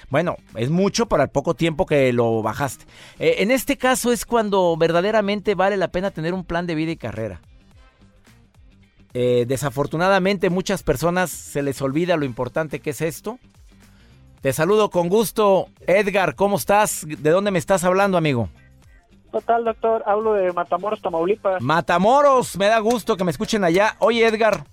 Bueno, 0.10 0.38
es 0.56 0.70
mucho 0.70 1.08
para 1.08 1.24
el 1.24 1.30
poco 1.30 1.54
tiempo 1.54 1.86
que 1.86 2.12
lo 2.14 2.42
bajaste. 2.42 2.86
Eh, 3.20 3.36
en 3.40 3.52
este 3.52 3.78
caso 3.78 4.12
es 4.12 4.26
cuando 4.26 4.76
verdaderamente 4.78 5.56
vale 5.56 5.78
la 5.78 5.90
pena 5.90 6.12
tener 6.12 6.34
un 6.34 6.44
plan 6.44 6.68
de 6.68 6.76
vida 6.76 6.92
y 6.92 6.98
carrera. 6.98 7.42
Eh, 9.14 9.46
desafortunadamente 9.48 10.50
muchas 10.50 10.84
personas 10.84 11.32
se 11.32 11.64
les 11.64 11.82
olvida 11.82 12.16
lo 12.16 12.26
importante 12.26 12.80
que 12.80 12.92
es 12.92 13.02
esto. 13.02 13.40
Te 14.42 14.54
saludo 14.54 14.90
con 14.90 15.10
gusto, 15.10 15.68
Edgar, 15.86 16.36
¿cómo 16.36 16.56
estás? 16.56 17.06
¿De 17.06 17.30
dónde 17.30 17.52
me 17.52 17.60
estás 17.60 17.84
hablando, 17.84 18.18
amigo? 18.18 18.50
Total, 19.32 19.64
doctor, 19.64 20.04
hablo 20.06 20.34
de 20.34 20.52
Matamoros, 20.54 21.02
Tamaulipas. 21.02 21.62
Matamoros, 21.62 22.58
me 22.58 22.68
da 22.68 22.80
gusto 22.80 23.18
que 23.18 23.24
me 23.24 23.32
escuchen 23.32 23.64
allá. 23.64 23.96
Oye, 24.00 24.26
Edgar, 24.26 24.64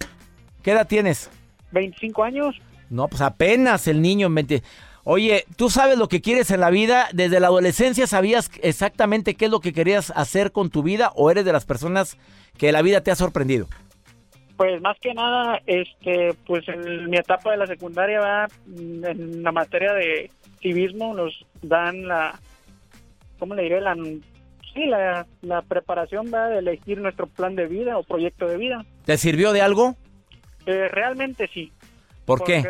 ¿qué 0.62 0.70
edad 0.70 0.86
tienes? 0.86 1.30
25 1.72 2.22
años. 2.24 2.56
No, 2.88 3.08
pues 3.08 3.20
apenas 3.20 3.86
el 3.88 4.00
niño. 4.00 4.30
20... 4.30 4.62
Oye, 5.08 5.44
¿tú 5.56 5.70
sabes 5.70 5.98
lo 5.98 6.08
que 6.08 6.20
quieres 6.20 6.50
en 6.50 6.58
la 6.58 6.68
vida? 6.68 7.06
¿Desde 7.12 7.38
la 7.38 7.46
adolescencia 7.46 8.08
sabías 8.08 8.50
exactamente 8.60 9.36
qué 9.36 9.44
es 9.44 9.50
lo 9.52 9.60
que 9.60 9.72
querías 9.72 10.10
hacer 10.16 10.50
con 10.50 10.68
tu 10.68 10.82
vida 10.82 11.12
o 11.14 11.30
eres 11.30 11.44
de 11.44 11.52
las 11.52 11.64
personas 11.64 12.18
que 12.58 12.72
la 12.72 12.82
vida 12.82 13.00
te 13.02 13.12
ha 13.12 13.14
sorprendido? 13.14 13.68
Pues 14.56 14.82
más 14.82 14.96
que 15.00 15.14
nada, 15.14 15.60
este, 15.64 16.34
pues 16.44 16.66
en 16.66 17.08
mi 17.08 17.18
etapa 17.18 17.52
de 17.52 17.56
la 17.56 17.68
secundaria 17.68 18.18
va 18.18 18.48
en 18.66 19.44
la 19.44 19.52
materia 19.52 19.92
de 19.92 20.28
civismo 20.60 21.14
nos 21.14 21.46
dan 21.62 22.08
la, 22.08 22.40
¿cómo 23.38 23.54
le 23.54 23.62
diré? 23.62 23.80
La, 23.80 23.94
sí, 24.74 24.86
la, 24.86 25.24
la 25.40 25.62
preparación 25.62 26.34
va 26.34 26.48
de 26.48 26.58
elegir 26.58 26.98
nuestro 26.98 27.28
plan 27.28 27.54
de 27.54 27.68
vida 27.68 27.96
o 27.96 28.02
proyecto 28.02 28.48
de 28.48 28.56
vida. 28.56 28.84
¿Te 29.04 29.16
sirvió 29.18 29.52
de 29.52 29.62
algo? 29.62 29.94
Eh, 30.66 30.88
realmente 30.88 31.48
sí. 31.54 31.70
¿Por 32.24 32.42
qué? 32.42 32.64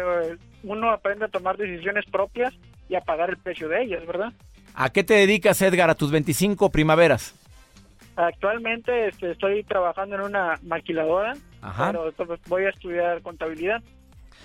Uno 0.67 0.91
aprende 0.91 1.25
a 1.25 1.29
tomar 1.29 1.57
decisiones 1.57 2.05
propias 2.11 2.53
y 2.89 2.97
a 2.97 3.01
pagar 3.01 3.31
el 3.31 3.37
precio 3.37 3.69
de 3.69 3.85
ellas, 3.85 4.05
¿verdad? 4.05 4.33
¿A 4.75 4.91
qué 4.91 5.05
te 5.05 5.15
dedicas, 5.15 5.63
Edgar, 5.63 5.89
a 5.91 5.95
tus 5.95 6.11
25 6.11 6.71
primaveras? 6.71 7.35
Actualmente 8.17 9.09
este, 9.09 9.31
estoy 9.31 9.63
trabajando 9.63 10.17
en 10.17 10.23
una 10.23 10.59
maquiladora, 10.63 11.35
Ajá. 11.63 11.93
pero 11.93 12.13
voy 12.49 12.65
a 12.65 12.71
estudiar 12.71 13.23
contabilidad. 13.23 13.83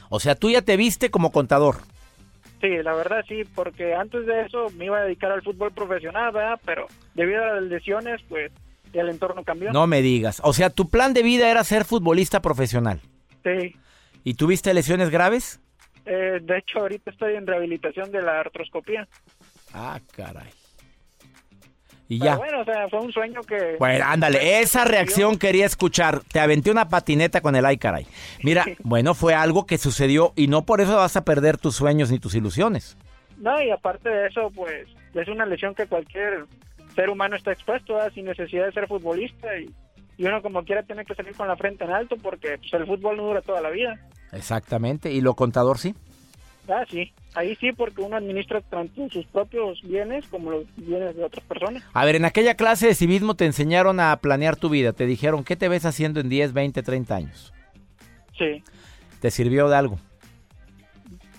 O 0.10 0.20
sea, 0.20 0.36
tú 0.36 0.50
ya 0.51 0.62
te 0.62 0.78
viste 0.78 1.10
como 1.10 1.32
contador. 1.32 1.78
Sí, 2.60 2.70
la 2.84 2.94
verdad 2.94 3.25
sí, 3.28 3.42
porque 3.56 3.96
antes 3.96 4.25
de 4.28 4.42
eso 4.42 4.68
me 4.78 4.86
iba 4.86 5.00
a 5.00 5.04
dedicar 5.04 5.32
al 5.32 5.42
fútbol 5.42 5.72
profesional, 5.72 6.32
¿verdad? 6.32 6.60
Pero 6.63 6.86
debido 7.16 7.44
a 7.44 7.56
las 7.56 7.63
lesiones, 7.63 8.22
pues 8.30 8.51
el 8.94 9.10
entorno 9.10 9.44
cambió. 9.44 9.72
No 9.72 9.88
me 9.88 10.01
digas. 10.04 10.40
O 10.44 10.54
sea, 10.54 10.70
tu 10.70 10.88
plan 10.88 11.13
de 11.13 11.24
vida 11.24 11.50
era 11.50 11.63
ser 11.63 11.86
futbolista 11.86 12.42
profesional. 12.42 13.00
Sí. 13.44 13.75
¿Y 14.24 14.36
tuviste 14.36 14.74
lesiones 14.74 15.10
graves? 15.10 15.60
Eh, 16.05 16.39
de 16.41 16.58
hecho, 16.58 16.79
ahorita 16.79 17.12
estoy 17.12 17.36
en 17.36 17.48
rehabilitación 17.48 18.12
de 18.12 18.22
la 18.22 18.39
artroscopía. 18.39 19.08
Ah, 19.74 20.00
caray. 20.15 20.50
Y 22.08 22.20
Pero 22.20 22.31
ya. 22.31 22.38
bueno, 22.38 22.62
o 22.62 22.65
sea, 22.65 22.89
fue 22.89 23.00
un 23.00 23.13
sueño 23.13 23.41
que... 23.41 23.77
Bueno, 23.79 24.03
ándale, 24.05 24.60
esa 24.60 24.84
reacción 24.84 25.38
quería 25.38 25.65
escuchar. 25.65 26.20
Te 26.25 26.41
aventé 26.41 26.70
una 26.70 26.89
patineta 26.89 27.39
con 27.39 27.55
el 27.55 27.65
ay, 27.65 27.77
caray. 27.77 28.05
Mira, 28.43 28.65
bueno, 28.84 29.13
fue 29.13 29.34
algo 29.34 29.65
que 29.65 29.77
sucedió 29.77 30.34
y 30.36 30.48
no 30.48 30.63
por 30.63 30.81
eso 30.81 30.98
vas 30.98 31.15
a 31.15 31.24
perder 31.24 31.58
tus 31.58 31.75
sueños 31.75 32.12
ni 32.12 32.20
tus 32.20 32.36
ilusiones. 32.36 32.98
No, 33.38 33.62
y 33.62 33.72
aparte 33.72 34.10
de 34.10 34.27
eso, 34.27 34.51
pues 34.53 34.89
es 35.13 35.27
una 35.29 35.46
lesión 35.46 35.74
que 35.74 35.88
cualquier 35.88 36.46
ser 36.96 37.10
humano 37.10 37.38
está 37.38 37.53
expuesto 37.53 37.98
a 37.98 38.10
sin 38.12 38.25
necesidad 38.25 38.65
de 38.65 38.74
ser 38.74 38.88
futbolista 38.88 39.58
y, 39.58 39.74
y 40.17 40.25
uno 40.25 40.41
como 40.41 40.65
quiera 40.65 40.84
tiene 40.84 41.05
que 41.05 41.15
salir 41.15 41.34
con 41.34 41.48
la 41.48 41.55
frente 41.55 41.86
en 41.86 41.91
alto 41.91 42.17
porque 42.17 42.58
pues, 42.58 42.74
el 42.74 42.86
fútbol 42.86 43.17
no 43.17 43.24
dura 43.24 43.41
toda 43.41 43.62
la 43.62 43.70
vida. 43.70 43.98
Exactamente. 44.32 45.12
¿Y 45.12 45.22
lo 45.22 45.36
contador 45.36 45.78
sí? 45.78 45.96
Ah, 46.68 46.86
sí, 46.90 47.12
ahí 47.34 47.56
sí 47.56 47.72
porque 47.74 48.02
uno 48.02 48.16
administra 48.16 48.62
tanto 48.62 49.10
sus 49.10 49.26
propios 49.26 49.82
bienes 49.82 50.26
como 50.28 50.52
los 50.52 50.66
bienes 50.78 51.16
de 51.16 51.24
otras 51.24 51.44
personas. 51.46 51.84
A 51.92 52.06
ver, 52.06 52.16
en 52.16 52.24
aquella 52.24 52.56
clase 52.56 52.88
de 52.88 52.96
civismo 52.96 53.36
te 53.36 53.46
enseñaron 53.46 54.00
a 54.00 54.16
planear 54.18 54.56
tu 54.56 54.70
vida. 54.70 54.94
Te 54.94 55.06
dijeron, 55.06 55.44
¿qué 55.44 55.56
te 55.56 55.68
ves 55.68 55.86
haciendo 55.86 56.20
en 56.20 56.30
10, 56.30 56.54
20, 56.54 56.84
30 56.84 57.16
años? 57.16 57.54
Sí, 58.38 58.64
¿Te 59.20 59.30
sirvió 59.32 59.70
de 59.70 59.76
algo? 59.76 60.00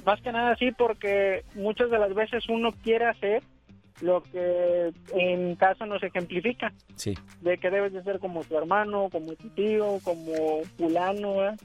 más 0.05 0.21
que 0.21 0.33
nada 0.33 0.57
sí 0.57 0.73
porque 0.73 1.45
muchas 1.55 1.89
de 1.91 1.99
las 1.99 2.13
veces 2.15 2.49
uno 2.49 2.73
quiere 2.83 3.07
hacer 3.07 3.43
lo 4.01 4.23
que 4.25 4.93
en 5.15 5.55
casa 5.55 5.87
nos 5.87 6.03
ejemplifica. 6.03 6.73
Sí. 6.97 7.15
de 7.41 7.57
que 7.59 7.71
debes 7.71 7.93
de 7.93 8.03
ser 8.03 8.19
como 8.19 8.43
tu 8.45 8.59
hermano, 8.59 9.09
como 9.11 9.33
tu 9.35 9.49
tío, 9.51 9.99
como 10.03 10.63
fulano, 10.77 11.37
¿verdad? 11.37 11.61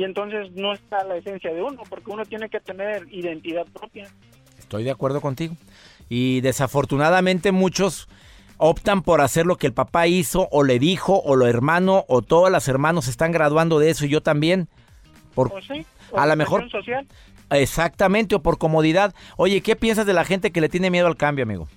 Y 0.00 0.04
entonces 0.04 0.50
no 0.52 0.72
está 0.72 1.04
la 1.04 1.16
esencia 1.16 1.52
de 1.52 1.60
uno, 1.62 1.82
porque 1.90 2.10
uno 2.10 2.24
tiene 2.24 2.48
que 2.48 2.58
tener 2.58 3.06
identidad 3.10 3.66
propia. 3.66 4.08
Estoy 4.58 4.82
de 4.84 4.90
acuerdo 4.90 5.20
contigo. 5.20 5.56
Y 6.08 6.40
desafortunadamente 6.40 7.52
muchos 7.52 8.08
optan 8.56 9.02
por 9.02 9.20
hacer 9.20 9.44
lo 9.44 9.56
que 9.56 9.66
el 9.66 9.74
papá 9.74 10.06
hizo 10.06 10.48
o 10.50 10.64
le 10.64 10.78
dijo 10.78 11.20
o 11.22 11.36
lo 11.36 11.46
hermano 11.46 12.04
o 12.08 12.22
todas 12.22 12.50
las 12.50 12.66
hermanos 12.66 13.08
están 13.08 13.30
graduando 13.30 13.78
de 13.78 13.90
eso 13.90 14.06
y 14.06 14.08
yo 14.08 14.22
también. 14.22 14.68
Por, 15.34 15.52
¿O 15.52 15.60
sí? 15.60 15.84
A 16.16 16.24
¿O 16.24 16.26
lo 16.26 16.36
mejor- 16.36 16.70
social? 16.70 17.06
exactamente 17.50 18.34
o 18.34 18.42
por 18.42 18.56
comodidad. 18.56 19.14
Oye, 19.36 19.60
¿qué 19.60 19.76
piensas 19.76 20.06
de 20.06 20.14
la 20.14 20.24
gente 20.24 20.50
que 20.50 20.62
le 20.62 20.70
tiene 20.70 20.90
miedo 20.90 21.06
al 21.08 21.16
cambio, 21.18 21.42
amigo? 21.44 21.68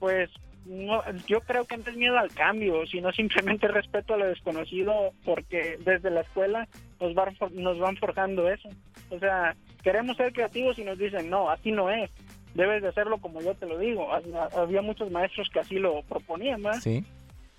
Pues 0.00 0.30
no, 0.66 1.02
yo 1.26 1.40
creo 1.40 1.64
que 1.66 1.76
no 1.76 1.84
es 1.90 1.96
miedo 1.96 2.18
al 2.18 2.30
cambio, 2.32 2.86
sino 2.86 3.12
simplemente 3.12 3.68
respeto 3.68 4.14
a 4.14 4.16
lo 4.18 4.26
desconocido, 4.26 5.12
porque 5.24 5.78
desde 5.84 6.10
la 6.10 6.22
escuela 6.22 6.68
nos 7.00 7.14
van, 7.14 7.34
for- 7.36 7.52
nos 7.52 7.78
van 7.78 7.96
forjando 7.96 8.48
eso. 8.50 8.68
O 9.10 9.18
sea, 9.18 9.54
queremos 9.82 10.16
ser 10.16 10.32
creativos 10.32 10.78
y 10.78 10.84
nos 10.84 10.98
dicen, 10.98 11.28
no, 11.30 11.50
así 11.50 11.70
no 11.72 11.90
es. 11.90 12.10
Debes 12.54 12.82
de 12.82 12.88
hacerlo 12.88 13.18
como 13.18 13.40
yo 13.42 13.54
te 13.54 13.66
lo 13.66 13.78
digo. 13.78 14.12
Había- 14.12 14.48
Había 14.56 14.80
muchos 14.82 15.10
maestros 15.10 15.48
que 15.52 15.60
así 15.60 15.74
lo 15.76 16.02
proponían, 16.02 16.62
¿verdad? 16.62 16.80
Sí. 16.80 17.04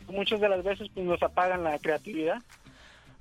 muchas 0.07 0.39
de 0.39 0.47
las 0.49 0.63
veces 0.63 0.87
pues 0.93 1.05
nos 1.05 1.21
apagan 1.23 1.63
la 1.63 1.77
creatividad. 1.79 2.37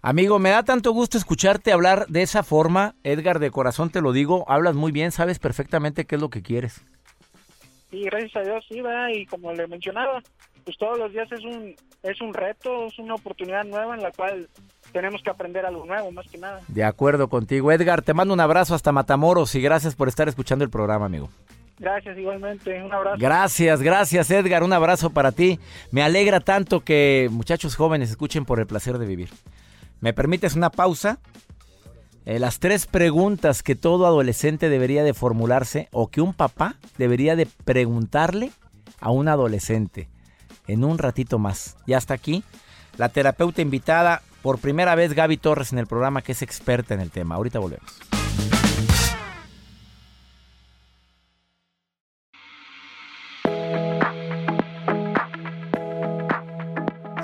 Amigo, 0.03 0.39
me 0.39 0.51
da 0.51 0.63
tanto 0.65 0.93
gusto 0.93 1.17
escucharte 1.17 1.73
hablar 1.73 2.07
de 2.09 2.21
esa 2.23 2.43
forma. 2.43 2.95
Edgar, 3.05 3.39
de 3.39 3.51
corazón 3.51 3.89
te 3.89 4.03
lo 4.03 4.13
digo, 4.13 4.45
hablas 4.49 4.75
muy 4.75 4.93
bien, 4.93 5.11
sabes 5.13 5.39
perfectamente 5.39 6.05
qué 6.05 6.17
es 6.17 6.21
lo 6.21 6.29
que 6.29 6.43
quieres. 6.43 6.85
Sí, 7.95 8.03
gracias 8.03 8.35
a 8.35 8.41
Dios, 8.41 8.65
sí, 8.69 8.81
va, 8.81 9.13
y 9.13 9.25
como 9.25 9.53
le 9.53 9.69
mencionaba, 9.69 10.21
pues 10.65 10.77
todos 10.77 10.99
los 10.99 11.13
días 11.13 11.31
es 11.31 11.45
un, 11.45 11.77
es 12.03 12.21
un 12.21 12.35
reto, 12.35 12.87
es 12.87 12.99
una 12.99 13.15
oportunidad 13.15 13.63
nueva 13.63 13.95
en 13.95 14.03
la 14.03 14.11
cual 14.11 14.49
tenemos 14.93 15.23
que 15.23 15.31
aprender 15.31 15.65
algo 15.65 15.87
nuevo, 15.87 16.11
más 16.11 16.27
que 16.29 16.37
nada. 16.37 16.61
De 16.67 16.83
acuerdo 16.83 17.29
contigo. 17.29 17.71
Edgar, 17.71 18.03
te 18.03 18.13
mando 18.13 18.35
un 18.35 18.41
abrazo 18.41 18.75
hasta 18.75 18.91
Matamoros 18.91 19.55
y 19.55 19.63
gracias 19.63 19.95
por 19.95 20.09
estar 20.09 20.29
escuchando 20.29 20.65
el 20.65 20.71
programa, 20.71 21.07
amigo. 21.07 21.29
Gracias, 21.79 22.19
igualmente. 22.19 22.83
Un 22.83 22.93
abrazo. 22.93 23.17
Gracias, 23.21 23.81
gracias, 23.81 24.31
Edgar. 24.33 24.65
Un 24.65 24.73
abrazo 24.73 25.11
para 25.11 25.31
ti. 25.31 25.61
Me 25.93 26.03
alegra 26.03 26.41
tanto 26.41 26.81
que 26.81 27.29
muchachos 27.31 27.77
jóvenes 27.77 28.11
escuchen 28.11 28.45
por 28.45 28.59
el 28.59 28.67
placer 28.67 28.99
de 28.99 29.07
vivir. 29.07 29.29
¿Me 30.01 30.13
permites 30.13 30.57
una 30.57 30.71
pausa? 30.71 31.21
Eh, 32.27 32.39
las 32.39 32.59
tres 32.59 32.87
preguntas 32.87 33.63
que 33.63 33.75
todo 33.75 34.07
adolescente 34.07 34.71
debería 34.71 35.05
de 35.05 35.13
formularse 35.13 35.89
o 35.93 36.09
que 36.09 36.23
un 36.23 36.33
papá 36.33 36.77
debería 36.97 37.37
de 37.37 37.47
preguntarle 37.65 38.51
a 38.99 39.11
un 39.11 39.29
adolescente 39.29 40.09
en 40.67 40.85
un 40.85 40.97
ratito 40.97 41.39
más. 41.39 41.77
Ya 41.87 41.99
está 41.99 42.15
aquí 42.15 42.43
la 42.97 43.11
terapeuta 43.11 43.61
invitada 43.61 44.23
por 44.41 44.59
primera 44.59 44.95
vez 44.95 45.13
Gaby 45.13 45.37
Torres 45.37 45.73
en 45.73 45.79
el 45.79 45.87
programa 45.87 46.23
que 46.23 46.33
es 46.33 46.41
experta 46.41 46.95
en 46.95 47.01
el 47.01 47.11
tema. 47.11 47.35
Ahorita 47.35 47.59
volvemos. 47.59 48.01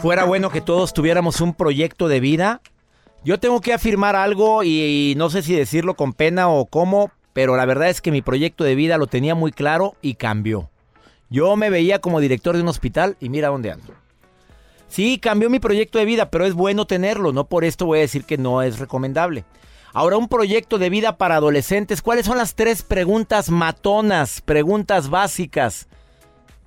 Fuera 0.01 0.25
bueno 0.25 0.51
que 0.51 0.63
todos 0.63 0.93
tuviéramos 0.95 1.41
un 1.41 1.55
proyecto 1.55 2.09
de 2.09 2.21
vida. 2.21 2.61
Yo 3.23 3.39
tengo 3.39 3.61
que 3.61 3.75
afirmar 3.75 4.17
algo 4.17 4.63
y, 4.65 5.15
no 5.19 5.29
sé 5.29 5.43
si 5.43 5.55
decirlo 5.55 5.95
con 5.95 6.15
pena 6.15 6.49
o 6.49 6.65
cómo, 6.65 7.11
pero 7.35 7.55
la 7.55 7.67
verdad 7.67 7.91
es 7.91 8.01
que 8.01 8.11
mi 8.11 8.23
proyecto 8.23 8.65
de 8.65 8.75
vida 8.75 8.97
lo 8.97 9.09
tenía 9.09 9.35
muy 9.35 9.53
claro 9.53 9.95
y 10.01 10.15
cambió. 10.15 10.71
Yo 11.29 11.55
me 11.57 11.69
veía 11.69 11.99
como 12.01 12.21
director 12.21 12.57
de 12.57 12.63
un 12.63 12.69
hospital 12.69 13.17
y 13.21 13.29
mira 13.29 13.49
dónde 13.49 13.73
ando. 13.73 13.93
Sí, 14.89 15.19
cambió 15.19 15.51
mi 15.51 15.61
proyecto 15.61 15.99
de 15.99 16.07
vida, 16.07 16.31
pero 16.31 16.47
es 16.47 16.55
bueno 16.55 16.87
tenerlo, 16.87 17.33
no 17.33 17.45
por 17.45 17.65
esto 17.65 17.87
voy 17.87 17.99
a 17.99 18.03
decir 18.03 18.25
que 18.25 18.39
no 18.39 18.63
es 18.63 18.79
recomendable. 18.79 19.45
Ahora, 19.93 20.17
un 20.17 20.29
proyecto 20.29 20.79
de 20.79 20.89
vida 20.89 21.19
para 21.19 21.37
adolescentes, 21.37 22.01
¿cuáles 22.01 22.25
son 22.25 22.39
las 22.39 22.55
tres 22.55 22.83
preguntas 22.83 23.51
matonas, 23.51 24.41
preguntas 24.41 25.11
básicas 25.11 25.89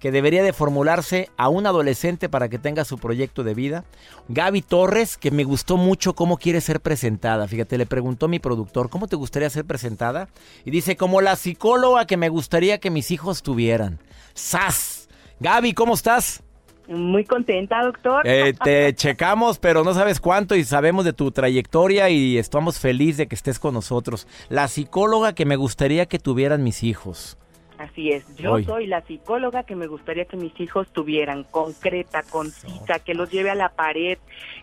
que 0.03 0.11
debería 0.11 0.43
de 0.43 0.51
formularse 0.51 1.29
a 1.37 1.47
un 1.47 1.65
adolescente 1.65 2.27
para 2.27 2.49
que 2.49 2.59
tenga 2.59 2.83
su 2.83 2.97
proyecto 2.97 3.45
de 3.45 3.53
vida. 3.53 3.85
Gaby 4.27 4.61
Torres, 4.61 5.15
que 5.15 5.31
me 5.31 5.45
gustó 5.45 5.77
mucho 5.77 6.13
cómo 6.13 6.35
quiere 6.35 6.59
ser 6.59 6.81
presentada. 6.81 7.47
Fíjate, 7.47 7.77
le 7.77 7.85
preguntó 7.85 8.27
mi 8.27 8.39
productor, 8.39 8.89
¿cómo 8.89 9.07
te 9.07 9.15
gustaría 9.15 9.49
ser 9.49 9.63
presentada? 9.63 10.27
Y 10.65 10.71
dice, 10.71 10.97
como 10.97 11.21
la 11.21 11.37
psicóloga 11.37 12.05
que 12.05 12.17
me 12.17 12.27
gustaría 12.27 12.81
que 12.81 12.89
mis 12.89 13.11
hijos 13.11 13.43
tuvieran. 13.43 13.97
¡Sas! 14.33 15.07
Gaby, 15.39 15.73
¿cómo 15.73 15.93
estás? 15.93 16.43
Muy 16.89 17.23
contenta, 17.23 17.81
doctor. 17.81 18.27
Eh, 18.27 18.53
te 18.61 18.93
checamos, 18.95 19.57
pero 19.57 19.85
no 19.85 19.93
sabes 19.93 20.19
cuánto 20.19 20.57
y 20.57 20.65
sabemos 20.65 21.05
de 21.05 21.13
tu 21.13 21.31
trayectoria 21.31 22.09
y 22.09 22.37
estamos 22.37 22.77
felices 22.77 23.19
de 23.19 23.27
que 23.27 23.35
estés 23.35 23.57
con 23.57 23.73
nosotros. 23.73 24.27
La 24.49 24.67
psicóloga 24.67 25.31
que 25.31 25.45
me 25.45 25.55
gustaría 25.55 26.07
que 26.07 26.19
tuvieran 26.19 26.61
mis 26.61 26.83
hijos. 26.83 27.37
Así 27.77 28.11
es, 28.11 28.35
yo 28.35 28.59
soy 28.59 28.85
la 28.85 29.01
psicóloga 29.01 29.63
que 29.63 29.75
me 29.75 29.87
gustaría 29.87 30.25
que 30.25 30.37
mis 30.37 30.57
hijos 30.59 30.91
tuvieran, 30.93 31.43
concreta, 31.43 32.21
concisa, 32.21 32.99
que 32.99 33.15
los 33.15 33.31
lleve 33.31 33.49
a 33.49 33.55
la 33.55 33.69
pared, 33.69 34.19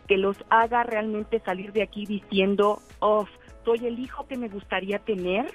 que 0.07 0.17
los 0.17 0.37
haga 0.49 0.85
realmente 0.85 1.41
salir 1.41 1.73
de 1.73 1.83
aquí 1.83 2.07
diciendo, 2.07 2.81
oh, 3.01 3.27
soy 3.65 3.87
el 3.87 3.99
hijo 3.99 4.27
que 4.27 4.37
me 4.37 4.49
gustaría 4.49 5.01
tener. 5.01 5.53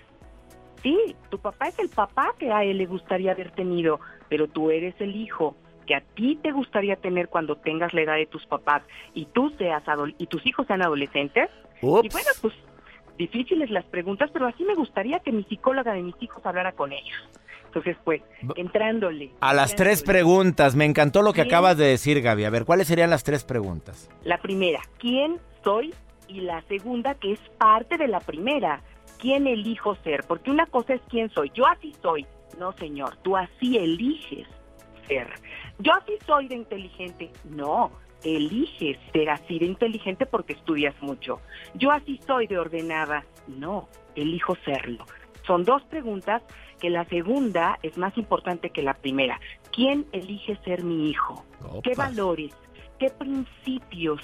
Sí, 0.84 1.16
tu 1.30 1.40
papá 1.40 1.70
es 1.70 1.80
el 1.80 1.90
papá 1.90 2.34
que 2.38 2.52
a 2.52 2.64
él 2.64 2.78
le 2.78 2.86
gustaría 2.86 3.32
haber 3.32 3.52
tenido, 3.52 4.00
pero 4.30 4.48
tú 4.48 4.70
eres 4.70 4.94
el 5.00 5.16
hijo 5.16 5.56
que 5.86 5.96
a 5.96 6.02
ti 6.02 6.38
te 6.42 6.52
gustaría 6.52 6.96
tener 6.96 7.30
cuando 7.30 7.56
tengas 7.58 7.94
la 7.94 8.02
edad 8.02 8.16
de 8.16 8.26
tus 8.26 8.46
papás 8.46 8.84
y 9.14 9.26
tú 9.26 9.52
seas 9.58 9.84
y 10.18 10.28
tus 10.28 10.46
hijos 10.46 10.68
sean 10.68 10.82
adolescentes. 10.82 11.50
Y 11.82 12.10
bueno, 12.10 12.30
pues 12.42 12.54
difíciles 13.18 13.70
las 13.70 13.86
preguntas, 13.86 14.30
pero 14.34 14.48
así 14.48 14.64
me 14.64 14.76
gustaría 14.76 15.20
que 15.20 15.32
mi 15.32 15.44
psicóloga 15.44 15.94
de 15.94 16.02
mis 16.02 16.16
hijos 16.22 16.46
hablara 16.46 16.74
con 16.74 16.92
ellos. 16.92 17.30
Entonces, 17.76 17.98
pues, 18.06 18.22
entrándole. 18.56 19.32
A 19.42 19.54
las 19.54 19.76
tres 19.76 20.02
preguntas, 20.02 20.78
me 20.78 20.86
encantó 20.86 21.22
lo 21.22 21.34
que 21.34 21.42
acabas 21.42 21.78
de 21.78 21.86
decir, 21.86 22.22
Gaby. 22.22 22.46
A 22.46 22.50
ver, 22.50 22.64
¿cuáles 22.64 22.88
serían 22.88 23.10
las 23.10 23.26
tres 23.26 23.44
preguntas? 23.44 24.10
La 24.24 24.38
primera, 24.38 24.80
¿quién 24.98 25.42
soy? 25.62 25.94
Y 26.30 26.40
la 26.40 26.62
segunda, 26.70 27.16
que 27.16 27.34
es 27.34 27.40
parte 27.58 27.98
de 27.98 28.08
la 28.08 28.22
primera, 28.22 28.82
¿quién 29.20 29.46
elijo 29.46 29.98
ser? 30.06 30.24
Porque 30.26 30.52
una 30.52 30.68
cosa 30.68 30.94
es 30.94 31.02
quién 31.10 31.30
soy. 31.32 31.52
Yo 31.54 31.68
así 31.68 31.94
soy. 32.02 32.26
No, 32.58 32.72
señor, 32.78 33.18
tú 33.24 33.36
así 33.36 33.78
eliges 33.78 34.48
ser. 35.06 35.28
Yo 35.80 35.92
así 35.96 36.14
soy 36.26 36.48
de 36.48 36.56
inteligente. 36.56 37.30
No, 37.44 37.92
eliges 38.24 38.98
ser 39.12 39.32
así 39.32 39.60
de 39.60 39.66
inteligente 39.66 40.26
porque 40.26 40.54
estudias 40.54 40.96
mucho. 41.02 41.42
Yo 41.74 41.92
así 41.92 42.22
soy 42.26 42.48
de 42.48 42.58
ordenada. 42.58 43.26
No, 43.48 43.90
elijo 44.16 44.56
serlo. 44.64 45.06
Son 45.46 45.64
dos 45.64 45.84
preguntas 45.84 46.42
que 46.80 46.90
la 46.90 47.06
segunda 47.06 47.78
es 47.84 47.98
más 47.98 48.18
importante 48.18 48.70
que 48.70 48.82
la 48.82 48.94
primera. 48.94 49.40
¿Quién 49.72 50.06
elige 50.12 50.58
ser 50.64 50.84
mi 50.84 51.10
hijo? 51.10 51.46
¿Qué 51.84 51.94
valores, 51.96 52.54
qué 53.00 53.10
principios 53.10 54.22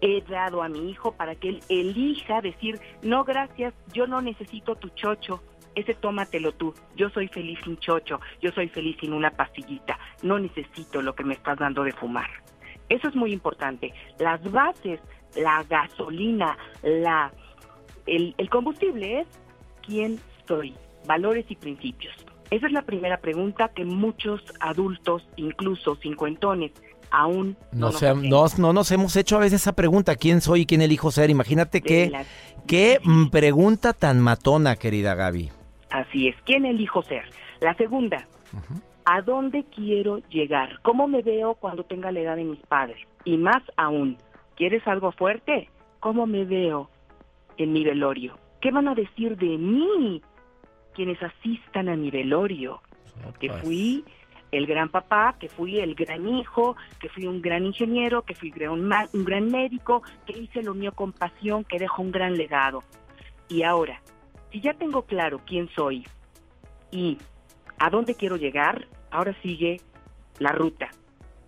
he 0.00 0.20
dado 0.22 0.62
a 0.62 0.68
mi 0.68 0.90
hijo 0.90 1.12
para 1.12 1.34
que 1.34 1.48
él 1.48 1.60
elija 1.68 2.40
decir, 2.40 2.78
no 3.02 3.24
gracias, 3.24 3.74
yo 3.92 4.06
no 4.06 4.20
necesito 4.20 4.76
tu 4.76 4.88
chocho, 4.90 5.42
ese 5.74 5.94
tómatelo 5.94 6.52
tú, 6.52 6.74
yo 6.96 7.10
soy 7.10 7.28
feliz 7.28 7.58
sin 7.64 7.76
chocho, 7.78 8.20
yo 8.40 8.50
soy 8.52 8.68
feliz 8.68 8.96
sin 9.00 9.12
una 9.12 9.30
pastillita, 9.30 9.98
no 10.22 10.38
necesito 10.38 11.02
lo 11.02 11.14
que 11.14 11.24
me 11.24 11.34
estás 11.34 11.58
dando 11.58 11.82
de 11.82 11.92
fumar. 11.92 12.28
Eso 12.88 13.08
es 13.08 13.16
muy 13.16 13.32
importante. 13.32 13.92
Las 14.18 14.40
bases, 14.50 15.00
la 15.34 15.64
gasolina, 15.64 16.56
la, 16.82 17.32
el, 18.06 18.34
el 18.38 18.48
combustible 18.48 19.20
es 19.20 19.26
quién 19.84 20.20
soy, 20.46 20.74
valores 21.06 21.46
y 21.48 21.56
principios. 21.56 22.14
Esa 22.50 22.66
es 22.66 22.72
la 22.72 22.82
primera 22.82 23.18
pregunta 23.18 23.68
que 23.74 23.84
muchos 23.84 24.40
adultos, 24.60 25.26
incluso 25.36 25.96
cincuentones, 25.96 26.72
aún 27.10 27.56
no, 27.72 27.90
nos, 27.90 28.58
no, 28.58 28.72
nos 28.72 28.90
hemos 28.92 29.16
hecho 29.16 29.36
a 29.36 29.40
veces 29.40 29.62
esa 29.62 29.74
pregunta, 29.74 30.16
¿quién 30.16 30.40
soy 30.40 30.62
y 30.62 30.66
quién 30.66 30.82
elijo 30.82 31.10
ser? 31.10 31.30
Imagínate 31.30 31.80
qué, 31.80 32.12
qué 32.66 33.00
pregunta 33.32 33.92
tan 33.92 34.20
matona, 34.20 34.76
querida 34.76 35.14
Gaby. 35.14 35.50
Así 35.90 36.28
es, 36.28 36.36
¿quién 36.44 36.66
elijo 36.66 37.02
ser? 37.02 37.24
La 37.60 37.74
segunda, 37.74 38.26
¿a 39.04 39.22
dónde 39.22 39.64
quiero 39.74 40.18
llegar? 40.28 40.80
¿Cómo 40.82 41.08
me 41.08 41.22
veo 41.22 41.54
cuando 41.54 41.84
tenga 41.84 42.12
la 42.12 42.20
edad 42.20 42.36
de 42.36 42.44
mis 42.44 42.60
padres? 42.60 42.98
Y 43.24 43.36
más 43.38 43.62
aún, 43.76 44.18
¿quieres 44.56 44.86
algo 44.86 45.10
fuerte? 45.12 45.68
¿Cómo 46.00 46.26
me 46.26 46.44
veo 46.44 46.90
en 47.56 47.72
mi 47.72 47.82
velorio? 47.82 48.38
¿Qué 48.60 48.70
van 48.70 48.88
a 48.88 48.94
decir 48.94 49.36
de 49.36 49.58
mí 49.58 50.22
quienes 50.96 51.22
asistan 51.22 51.90
a 51.90 51.96
mi 51.96 52.10
velorio, 52.10 52.80
que 53.38 53.52
fui 53.52 54.02
el 54.50 54.66
gran 54.66 54.88
papá, 54.88 55.36
que 55.38 55.48
fui 55.48 55.78
el 55.78 55.94
gran 55.94 56.26
hijo, 56.26 56.76
que 56.98 57.10
fui 57.10 57.26
un 57.26 57.42
gran 57.42 57.66
ingeniero, 57.66 58.22
que 58.22 58.34
fui 58.34 58.50
un, 58.66 58.90
un 59.12 59.24
gran 59.24 59.50
médico, 59.50 60.02
que 60.24 60.38
hice 60.38 60.62
lo 60.62 60.72
mío 60.72 60.92
con 60.92 61.12
pasión, 61.12 61.64
que 61.64 61.78
dejo 61.78 62.00
un 62.00 62.10
gran 62.10 62.36
legado. 62.36 62.82
Y 63.48 63.62
ahora, 63.62 64.00
si 64.50 64.60
ya 64.60 64.72
tengo 64.72 65.02
claro 65.02 65.40
quién 65.46 65.68
soy 65.76 66.06
y 66.90 67.18
a 67.78 67.90
dónde 67.90 68.14
quiero 68.14 68.36
llegar, 68.36 68.88
ahora 69.10 69.36
sigue 69.42 69.80
la 70.38 70.52
ruta. 70.52 70.88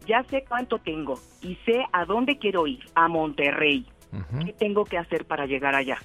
Ya 0.07 0.23
sé 0.25 0.45
cuánto 0.47 0.79
tengo 0.79 1.15
y 1.41 1.57
sé 1.65 1.85
a 1.93 2.05
dónde 2.05 2.39
quiero 2.39 2.67
ir, 2.67 2.85
a 2.95 3.09
Monterrey. 3.09 3.87
¿Qué 4.45 4.53
tengo 4.53 4.85
que 4.85 4.99
hacer 4.99 5.27
para 5.27 5.47
llegar 5.47 5.75
allá? 5.75 5.99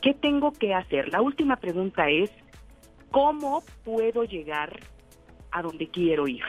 ¿Qué 0.00 0.14
tengo 0.14 0.52
que 0.52 0.74
hacer? 0.74 1.08
La 1.12 1.20
última 1.20 1.56
pregunta 1.56 2.08
es, 2.08 2.30
¿Cómo 3.10 3.62
puedo 3.84 4.24
llegar 4.24 4.78
a 5.50 5.62
donde 5.62 5.88
quiero 5.88 6.28
ir? 6.28 6.44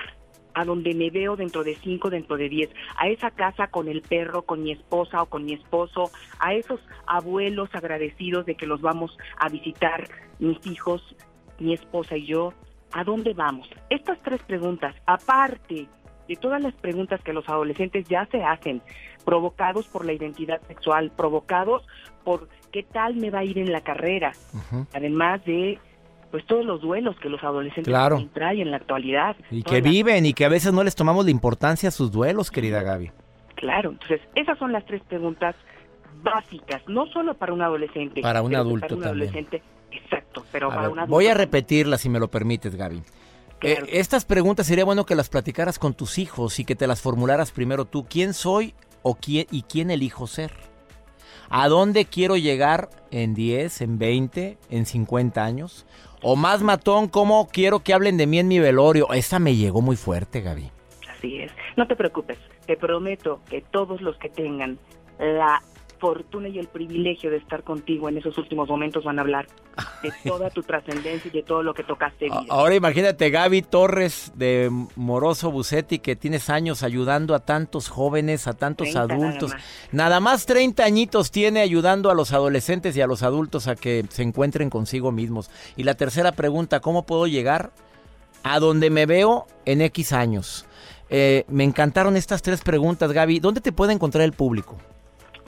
A 0.54 0.66
donde 0.66 0.94
me 0.94 1.10
veo 1.10 1.36
dentro 1.36 1.64
de 1.64 1.76
cinco, 1.76 2.10
dentro 2.10 2.36
de 2.36 2.50
diez, 2.50 2.70
a 2.98 3.08
esa 3.08 3.32
casa 3.32 3.68
con 3.68 3.88
el 3.88 4.02
perro, 4.02 4.42
con 4.42 4.64
mi 4.64 4.72
esposa 4.72 5.22
o 5.22 5.28
con 5.28 5.46
mi 5.46 5.54
esposo, 5.54 6.12
a 6.40 6.54
esos 6.54 6.80
abuelos 7.06 7.70
agradecidos 7.74 8.46
de 8.46 8.56
que 8.56 8.66
los 8.66 8.82
vamos 8.82 9.18
a 9.38 9.48
visitar, 9.48 10.10
mis 10.40 10.66
hijos, 10.68 11.16
mi 11.60 11.74
esposa 11.74 12.18
y 12.18 12.26
yo, 12.26 12.54
¿a 12.92 13.04
dónde 13.04 13.34
vamos? 13.34 13.70
Estas 13.90 14.20
tres 14.22 14.42
preguntas, 14.44 14.96
aparte 15.06 15.88
de 16.28 16.36
todas 16.36 16.62
las 16.62 16.74
preguntas 16.76 17.22
que 17.24 17.34
los 17.34 17.48
adolescentes 17.48 18.08
ya 18.08 18.26
se 18.28 18.44
hacen, 18.44 18.82
provocados 19.26 19.88
por 19.88 20.06
la 20.06 20.14
identidad 20.14 20.62
sexual, 20.68 21.12
provocados 21.16 21.86
por 22.24 22.50
qué 22.72 22.84
tal 22.84 23.16
me 23.16 23.30
va 23.30 23.40
a 23.40 23.44
ir 23.44 23.58
en 23.58 23.72
la 23.72 23.82
carrera, 23.82 24.34
además 24.94 25.44
de 25.46 25.80
pues 26.32 26.46
todos 26.46 26.66
los 26.66 26.82
duelos 26.82 27.16
que 27.22 27.30
los 27.30 27.44
adolescentes 27.44 27.94
traen 28.34 28.60
en 28.60 28.72
la 28.72 28.78
actualidad. 28.78 29.36
Y 29.52 29.64
que 29.64 29.82
viven 29.82 30.26
y 30.26 30.34
que 30.34 30.46
a 30.46 30.50
veces 30.50 30.74
no 30.74 30.84
les 30.84 30.96
tomamos 30.96 31.26
la 31.26 31.32
importancia 31.32 31.90
a 31.90 31.92
sus 31.92 32.12
duelos, 32.12 32.52
querida 32.52 32.84
Gaby. 32.84 33.12
Claro, 33.56 33.90
entonces 33.92 34.22
esas 34.36 34.58
son 34.58 34.72
las 34.72 34.86
tres 34.86 35.02
preguntas 35.08 35.56
básicas, 36.22 36.82
no 36.88 37.08
solo 37.08 37.34
para 37.34 37.54
un 37.54 37.62
adolescente. 37.62 38.22
Para 38.22 38.42
un 38.42 38.56
adulto 38.56 38.88
para 38.88 38.96
un 38.96 39.02
también. 39.02 39.30
adolescente, 39.30 39.62
exacto, 39.92 40.46
pero 40.52 40.68
A 40.68 40.70
para 40.70 40.82
ver, 40.84 40.92
un 40.92 41.00
adulto. 41.00 41.16
voy 41.16 41.28
a 41.28 41.34
repetirlas 41.34 42.02
si 42.02 42.10
me 42.10 42.20
lo 42.20 42.30
permites, 42.30 42.76
Gaby. 42.76 43.02
Claro. 43.60 43.86
Eh, 43.86 43.90
estas 43.94 44.24
preguntas 44.26 44.68
sería 44.68 44.86
bueno 44.86 45.06
que 45.06 45.16
las 45.16 45.30
platicaras 45.30 45.80
con 45.80 45.94
tus 45.94 46.18
hijos 46.18 46.60
y 46.60 46.66
que 46.66 46.76
te 46.76 46.88
las 46.88 47.02
formularas 47.02 47.52
primero 47.52 47.86
tú. 47.86 48.06
¿Quién 48.10 48.34
soy 48.34 48.74
o 49.02 49.16
quién, 49.16 49.48
y 49.52 49.64
quién 49.64 49.92
elijo 49.92 50.28
ser? 50.28 50.52
¿A 51.50 51.68
dónde 51.68 52.06
quiero 52.06 52.38
llegar 52.38 52.90
en 53.12 53.34
10, 53.34 53.82
en 53.82 53.98
20, 53.98 54.58
en 54.70 54.86
50 54.86 55.44
años? 55.44 55.86
O 56.22 56.36
más 56.36 56.62
matón, 56.62 57.08
¿cómo 57.08 57.48
quiero 57.52 57.80
que 57.80 57.94
hablen 57.94 58.18
de 58.18 58.28
mí 58.28 58.40
en 58.40 58.48
mi 58.48 58.60
velorio? 58.60 59.12
Esa 59.14 59.40
me 59.40 59.56
llegó 59.56 59.82
muy 59.82 59.96
fuerte, 59.96 60.42
Gaby. 60.42 60.72
Así 61.10 61.40
es. 61.40 61.52
No 61.78 61.88
te 61.88 61.96
preocupes, 61.96 62.38
te 62.66 62.76
prometo 62.76 63.42
que 63.50 63.62
todos 63.62 64.02
los 64.02 64.18
que 64.18 64.30
tengan 64.30 64.78
la 65.18 65.62
fortuna 66.00 66.48
y 66.48 66.58
el 66.60 66.68
privilegio 66.68 67.30
de 67.30 67.38
estar 67.38 67.64
contigo 67.64 68.10
en 68.10 68.18
esos 68.18 68.38
últimos 68.38 68.70
momentos 68.70 69.04
van 69.04 69.20
a 69.20 69.22
hablar 69.22 69.48
de 70.02 70.12
toda 70.26 70.50
tu 70.50 70.64
trascendencia 70.64 71.30
y 71.30 71.32
de 71.32 71.44
todo 71.44 71.62
lo 71.64 71.74
que 71.74 71.84
tocaste 71.84 72.26
vida. 72.26 72.46
Ahora 72.50 72.76
imagínate 72.76 73.30
Gaby 73.30 73.62
Torres 73.62 74.32
de 74.36 74.72
Moroso 74.96 75.52
Bucetti 75.52 76.00
que 76.00 76.16
tienes 76.16 76.50
años 76.50 76.84
ayudando 76.84 77.36
a 77.36 77.40
tantos 77.40 77.90
jóvenes, 77.90 78.48
a 78.48 78.54
tantos 78.54 78.92
30 78.92 79.08
nada 79.08 79.26
adultos. 79.26 79.54
más. 79.54 79.64
Nada 79.92 80.20
más 80.20 80.46
30 80.46 80.84
añitos 80.84 81.32
tiene 81.32 81.62
ayudando 81.62 82.10
a 82.10 82.16
los 82.16 82.34
adolescentes 82.34 82.96
y 82.96 83.02
a 83.02 83.08
los 83.08 83.24
adultos 83.24 83.68
a 83.68 83.76
que 83.76 84.06
se 84.10 84.24
encuentren 84.24 84.70
consigo 84.70 85.12
mismos. 85.12 85.52
Y 85.76 85.84
la 85.84 85.96
tercera 85.96 86.32
pregunta, 86.32 86.80
¿cómo 86.80 87.06
puedo 87.06 87.28
llegar 87.28 87.72
a 88.44 88.60
donde 88.60 88.90
me 88.90 89.06
veo 89.06 89.48
en 89.66 89.82
X 89.82 90.14
años? 90.14 90.66
Eh, 91.10 91.44
me 91.48 91.64
encantaron 91.64 92.16
estas 92.16 92.42
tres 92.42 92.62
preguntas, 92.62 93.12
Gaby. 93.12 93.40
¿Dónde 93.40 93.62
te 93.62 93.72
puede 93.72 93.94
encontrar 93.94 94.24
el 94.24 94.34
público? 94.34 94.78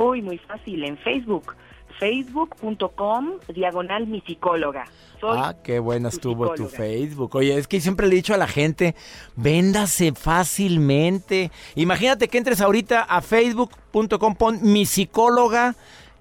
Uy, 0.02 0.22
muy 0.22 0.38
fácil, 0.38 0.84
en 0.84 0.98
Facebook. 0.98 1.56
Facebook.com 2.00 3.34
diagonal 3.54 4.08
mi 4.08 4.22
psicóloga. 4.22 4.86
Soy 5.20 5.38
Ah, 5.40 5.56
qué 5.64 5.78
buena 5.78 6.10
tu 6.10 6.16
estuvo 6.16 6.54
tu. 6.56 6.68
Facebook. 6.68 7.36
Oye, 7.36 7.56
es 7.56 7.68
que 7.68 7.80
siempre 7.80 8.08
le 8.08 8.14
he 8.14 8.16
dicho 8.16 8.34
a 8.34 8.38
la 8.38 8.48
gente, 8.48 8.96
véndase 9.36 10.14
fácilmente. 10.14 11.52
Imagínate 11.76 12.28
que 12.28 12.40
entres 12.40 12.62
ahorita 12.62 13.02
a 13.04 13.22
facebook.com, 13.22 14.36
pon 14.36 14.60
mi 14.64 14.88
psicóloga 14.88 15.76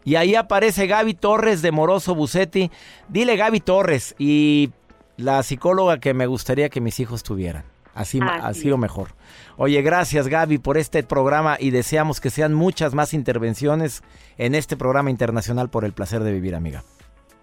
y 0.05 0.17
ahí 0.17 0.35
aparece 0.35 0.87
Gaby 0.87 1.15
Torres 1.15 1.63
de 1.63 1.73
Moroso 1.73 2.15
Bucetti. 2.15 2.71
Dile 3.09 3.37
Gaby 3.37 3.61
Torres 3.61 4.15
y 4.19 4.71
la 5.17 5.43
psicóloga 5.43 5.99
que 5.99 6.13
me 6.13 6.27
gustaría 6.27 6.69
que 6.69 6.83
mis 6.83 7.01
hijos 7.01 7.23
tuvieran. 7.23 7.65
Así, 8.01 8.21
Así 8.21 8.41
así 8.43 8.71
o 8.71 8.77
mejor. 8.77 9.11
Oye, 9.57 9.83
gracias 9.83 10.29
Gaby 10.29 10.59
por 10.59 10.79
este 10.79 11.03
programa 11.03 11.57
y 11.59 11.71
deseamos 11.71 12.21
que 12.21 12.31
sean 12.31 12.55
muchas 12.55 12.95
más 12.95 13.15
intervenciones 13.15 14.03
en 14.39 14.55
este 14.55 14.77
programa 14.77 15.11
internacional 15.11 15.69
por 15.71 15.85
el 15.85 15.93
placer 15.93 16.23
de 16.23 16.33
vivir, 16.33 16.55
amiga. 16.55 16.83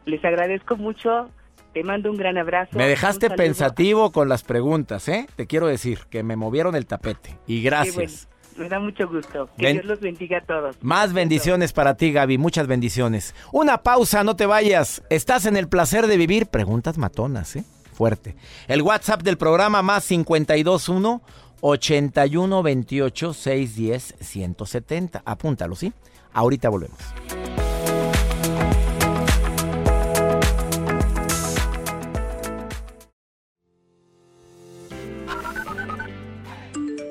Les 0.06 0.24
agradezco 0.24 0.76
mucho. 0.78 1.30
Te 1.74 1.84
mando 1.84 2.10
un 2.10 2.18
gran 2.18 2.38
abrazo. 2.38 2.76
Me 2.76 2.88
dejaste 2.88 3.30
pensativo 3.30 4.12
con 4.12 4.30
las 4.30 4.42
preguntas, 4.44 5.08
¿eh? 5.10 5.28
Te 5.36 5.46
quiero 5.46 5.68
decir 5.68 6.00
que 6.10 6.24
me 6.24 6.36
movieron 6.36 6.76
el 6.76 6.88
tapete. 6.88 7.38
Y 7.46 7.62
gracias. 7.62 7.96
bueno. 7.96 8.38
Me 8.58 8.70
da 8.70 8.80
mucho 8.80 9.08
gusto. 9.08 9.48
Que 9.58 9.74
Dios 9.74 9.86
los 9.86 10.00
bendiga 10.00 10.40
a 10.40 10.42
todos. 10.42 10.78
Más 10.82 11.14
bendiciones 11.14 11.74
para 11.74 11.96
ti, 11.96 12.12
Gaby. 12.12 12.40
Muchas 12.40 12.66
bendiciones. 12.66 13.36
Una 13.52 13.84
pausa, 13.84 14.24
no 14.24 14.36
te 14.36 14.48
vayas. 14.48 15.04
Estás 15.12 15.46
en 15.46 15.58
el 15.58 15.68
placer 15.68 16.08
de 16.08 16.18
vivir. 16.18 16.48
Preguntas 16.48 16.98
matonas, 16.98 17.56
¿eh? 17.56 17.64
Fuerte. 17.98 18.36
El 18.68 18.84
WhatsApp 18.84 19.24
del 19.24 19.40
programa 19.40 19.82
más 19.82 20.08
521 20.08 21.20
81 21.62 22.62
28 22.62 23.34
610 23.34 24.16
170. 24.20 25.24
Apúntalo, 25.26 25.76
¿sí? 25.76 25.92
Ahorita 26.32 26.70
volvemos. 26.70 27.00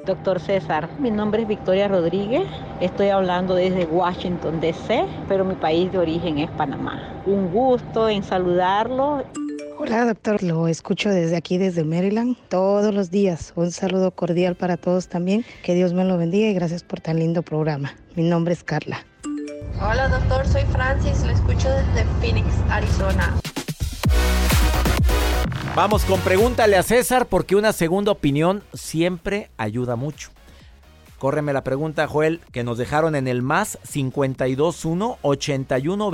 Doctor 0.06 0.38
César, 0.38 0.88
mi 1.00 1.10
nombre 1.10 1.42
es 1.42 1.48
Victoria 1.48 1.88
Rodríguez, 1.88 2.44
estoy 2.80 3.08
hablando 3.08 3.56
desde 3.56 3.86
Washington, 3.86 4.60
D.C., 4.60 5.04
pero 5.26 5.44
mi 5.44 5.56
país 5.56 5.90
de 5.90 5.98
origen 5.98 6.38
es 6.38 6.48
Panamá. 6.52 7.22
Un 7.26 7.50
gusto 7.50 8.08
en 8.08 8.22
saludarlo. 8.22 9.24
Hola 9.78 10.06
doctor, 10.06 10.42
lo 10.42 10.68
escucho 10.68 11.10
desde 11.10 11.36
aquí, 11.36 11.58
desde 11.58 11.84
Maryland, 11.84 12.34
todos 12.48 12.94
los 12.94 13.10
días. 13.10 13.52
Un 13.56 13.70
saludo 13.72 14.10
cordial 14.10 14.54
para 14.54 14.78
todos 14.78 15.08
también. 15.08 15.44
Que 15.62 15.74
Dios 15.74 15.92
me 15.92 16.02
lo 16.04 16.16
bendiga 16.16 16.48
y 16.48 16.54
gracias 16.54 16.82
por 16.82 17.00
tan 17.00 17.18
lindo 17.18 17.42
programa. 17.42 17.94
Mi 18.14 18.22
nombre 18.22 18.54
es 18.54 18.64
Carla. 18.64 19.04
Hola 19.78 20.08
doctor, 20.08 20.46
soy 20.48 20.62
Francis, 20.72 21.22
lo 21.24 21.30
escucho 21.30 21.68
desde 21.68 22.06
Phoenix, 22.20 22.46
Arizona. 22.70 23.38
Vamos 25.74 26.06
con 26.06 26.20
pregúntale 26.20 26.76
a 26.76 26.82
César 26.82 27.26
porque 27.26 27.54
una 27.54 27.74
segunda 27.74 28.12
opinión 28.12 28.62
siempre 28.72 29.50
ayuda 29.58 29.94
mucho. 29.94 30.30
Córreme 31.18 31.52
la 31.52 31.64
pregunta, 31.64 32.06
Joel, 32.06 32.40
que 32.50 32.64
nos 32.64 32.78
dejaron 32.78 33.14
en 33.14 33.28
el 33.28 33.42
más 33.42 33.78
521 33.92 35.18
81 35.20 36.10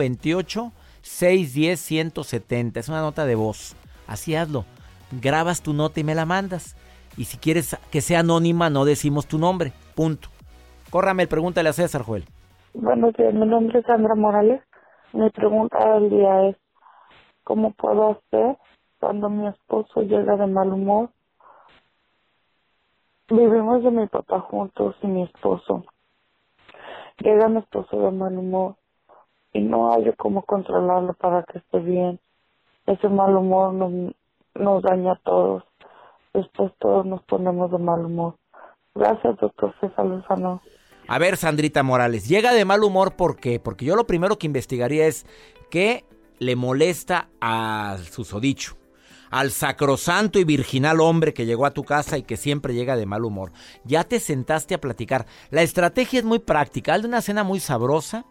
28 1.02 1.04
610 1.04 1.80
170. 1.80 2.80
Es 2.80 2.88
una 2.88 3.00
nota 3.00 3.24
de 3.26 3.34
voz. 3.34 3.76
Así 4.06 4.34
hazlo. 4.34 4.64
Grabas 5.10 5.62
tu 5.62 5.72
nota 5.72 6.00
y 6.00 6.04
me 6.04 6.14
la 6.14 6.24
mandas. 6.24 6.76
Y 7.16 7.24
si 7.24 7.36
quieres 7.36 7.76
que 7.90 8.00
sea 8.00 8.20
anónima, 8.20 8.70
no 8.70 8.84
decimos 8.84 9.26
tu 9.26 9.38
nombre. 9.38 9.72
Punto. 9.94 10.28
Córrame 10.90 11.26
pregúntale 11.26 11.68
a 11.68 11.72
César, 11.72 12.02
Joel. 12.02 12.24
Buenos 12.74 13.14
días, 13.14 13.34
mi 13.34 13.46
nombre 13.46 13.80
es 13.80 13.86
Sandra 13.86 14.14
Morales. 14.14 14.62
Mi 15.12 15.28
pregunta 15.30 15.94
del 15.94 16.08
día 16.08 16.48
es, 16.48 16.56
¿cómo 17.44 17.72
puedo 17.72 18.12
hacer 18.12 18.56
cuando 18.98 19.28
mi 19.28 19.46
esposo 19.46 20.00
llega 20.02 20.36
de 20.36 20.46
mal 20.46 20.72
humor? 20.72 21.10
Vivimos 23.28 23.82
de 23.82 23.90
mi 23.90 24.06
papá 24.06 24.40
juntos 24.40 24.94
y 25.02 25.06
mi 25.06 25.24
esposo. 25.24 25.84
Llega 27.18 27.48
mi 27.48 27.58
esposo 27.58 28.00
de 28.00 28.10
mal 28.10 28.38
humor 28.38 28.76
y 29.52 29.60
no 29.60 29.92
hay 29.92 30.12
cómo 30.16 30.42
controlarlo 30.42 31.14
para 31.14 31.42
que 31.44 31.58
esté 31.58 31.78
bien. 31.80 32.20
Ese 32.86 33.08
mal 33.08 33.36
humor 33.36 33.74
nos, 33.74 34.14
nos 34.54 34.82
daña 34.82 35.12
a 35.12 35.20
todos. 35.24 35.64
Después 36.32 36.72
todos 36.78 37.04
nos 37.04 37.22
ponemos 37.24 37.70
de 37.70 37.78
mal 37.78 38.04
humor. 38.04 38.36
Gracias, 38.94 39.36
doctor 39.38 39.74
César 39.80 40.06
Lozano. 40.06 40.62
A 41.08 41.18
ver, 41.18 41.36
Sandrita 41.36 41.82
Morales, 41.82 42.28
llega 42.28 42.52
de 42.52 42.64
mal 42.64 42.84
humor 42.84 43.16
¿por 43.16 43.36
qué? 43.36 43.58
Porque 43.60 43.84
yo 43.84 43.96
lo 43.96 44.06
primero 44.06 44.38
que 44.38 44.46
investigaría 44.46 45.06
es 45.06 45.26
qué 45.70 46.04
le 46.38 46.56
molesta 46.56 47.28
al 47.40 47.98
susodicho, 47.98 48.76
al 49.32 49.50
sacrosanto 49.50 50.38
y 50.38 50.44
virginal 50.44 51.00
hombre 51.00 51.34
que 51.34 51.46
llegó 51.46 51.66
a 51.66 51.72
tu 51.72 51.82
casa 51.82 52.18
y 52.18 52.22
que 52.22 52.36
siempre 52.36 52.74
llega 52.74 52.96
de 52.96 53.06
mal 53.06 53.24
humor. 53.24 53.50
Ya 53.84 54.04
te 54.04 54.20
sentaste 54.20 54.74
a 54.74 54.80
platicar. 54.80 55.26
La 55.50 55.62
estrategia 55.62 56.20
es 56.20 56.24
muy 56.24 56.38
práctica. 56.38 56.94
Hazle 56.94 57.08
una 57.08 57.22
cena 57.22 57.42
muy 57.42 57.58
sabrosa, 57.58 58.24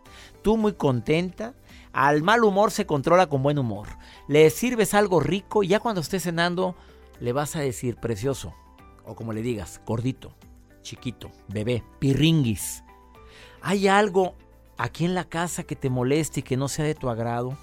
tú 0.44 0.56
muy 0.56 0.74
contenta. 0.74 1.56
Al 1.92 2.22
mal 2.22 2.44
humor 2.44 2.72
se 2.72 2.86
controla 2.86 3.28
con 3.28 3.44
buen 3.44 3.60
humor. 3.60 3.88
Le 4.30 4.50
sirves 4.52 4.94
algo 4.94 5.20
rico 5.20 5.64
y 5.64 5.70
ya 5.70 5.80
cuando 5.80 6.00
estés 6.00 6.24
cenando 6.24 6.76
le 7.20 7.34
vas 7.34 7.56
a 7.56 7.60
decir 7.60 7.98
precioso, 7.98 8.54
o 9.04 9.16
como 9.16 9.34
le 9.34 9.42
digas, 9.42 9.82
gordito 9.86 10.36
chiquito, 10.82 11.32
bebé, 11.48 11.84
pirringuis. 12.00 12.84
¿Hay 13.62 13.88
algo 13.88 14.36
aquí 14.78 15.06
en 15.06 15.16
la 15.16 15.26
casa 15.26 15.64
que 15.64 15.76
te 15.76 15.90
moleste 15.90 16.42
y 16.42 16.44
que 16.44 16.58
no 16.58 16.68
sea 16.68 16.86
de 16.86 16.96
tu 16.96 17.10
agrado? 17.10 17.58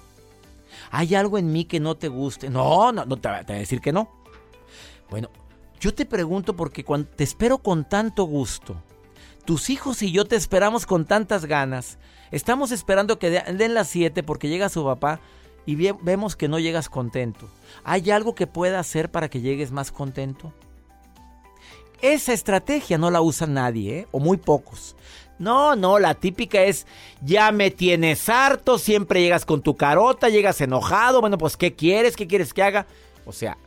¿Hay 0.91 1.15
algo 1.15 1.37
en 1.37 1.51
mí 1.51 1.65
que 1.65 1.79
no 1.79 1.95
te 1.97 2.07
guste? 2.07 2.49
No, 2.49 2.91
no, 2.91 3.05
no 3.05 3.17
te, 3.17 3.27
voy 3.29 3.37
a 3.37 3.43
decir 3.43 3.81
que 3.81 3.91
no. 3.91 4.09
Bueno, 5.09 5.29
yo 5.79 5.93
te 5.93 6.05
pregunto 6.05 6.55
porque 6.55 6.83
cuando 6.83 7.07
te 7.09 7.23
espero 7.23 7.57
con 7.59 7.87
tanto 7.87 8.23
gusto, 8.25 8.81
tus 9.45 9.69
hijos 9.69 10.01
y 10.03 10.11
yo 10.11 10.25
te 10.25 10.35
esperamos 10.35 10.85
con 10.85 11.05
tantas 11.05 11.45
ganas. 11.45 11.97
Estamos 12.31 12.71
esperando 12.71 13.17
que 13.17 13.29
de- 13.31 13.53
den 13.53 13.73
las 13.73 13.87
7 13.87 14.21
porque 14.23 14.49
llega 14.49 14.69
su 14.69 14.83
papá 14.83 15.19
y 15.65 15.75
ve- 15.75 15.95
vemos 16.01 16.35
que 16.35 16.47
no 16.47 16.59
llegas 16.59 16.89
contento. 16.89 17.49
¿Hay 17.83 18.11
algo 18.11 18.35
que 18.35 18.45
pueda 18.47 18.79
hacer 18.79 19.09
para 19.09 19.29
que 19.29 19.41
llegues 19.41 19.71
más 19.71 19.91
contento? 19.91 20.53
Esa 22.01 22.31
estrategia 22.33 22.97
no 22.97 23.11
la 23.11 23.21
usa 23.21 23.45
nadie, 23.47 23.99
¿eh? 23.99 24.07
o 24.11 24.19
muy 24.19 24.37
pocos. 24.37 24.95
No, 25.39 25.75
no, 25.75 25.99
la 25.99 26.15
típica 26.15 26.61
es, 26.61 26.85
ya 27.21 27.51
me 27.51 27.71
tienes 27.71 28.27
harto, 28.29 28.77
siempre 28.77 29.21
llegas 29.21 29.45
con 29.45 29.61
tu 29.61 29.75
carota, 29.75 30.29
llegas 30.29 30.61
enojado, 30.61 31.21
bueno, 31.21 31.37
pues 31.37 31.57
¿qué 31.57 31.73
quieres? 31.73 32.15
¿Qué 32.15 32.27
quieres 32.27 32.53
que 32.53 32.61
haga? 32.61 32.85
O 33.25 33.31
sea, 33.31 33.57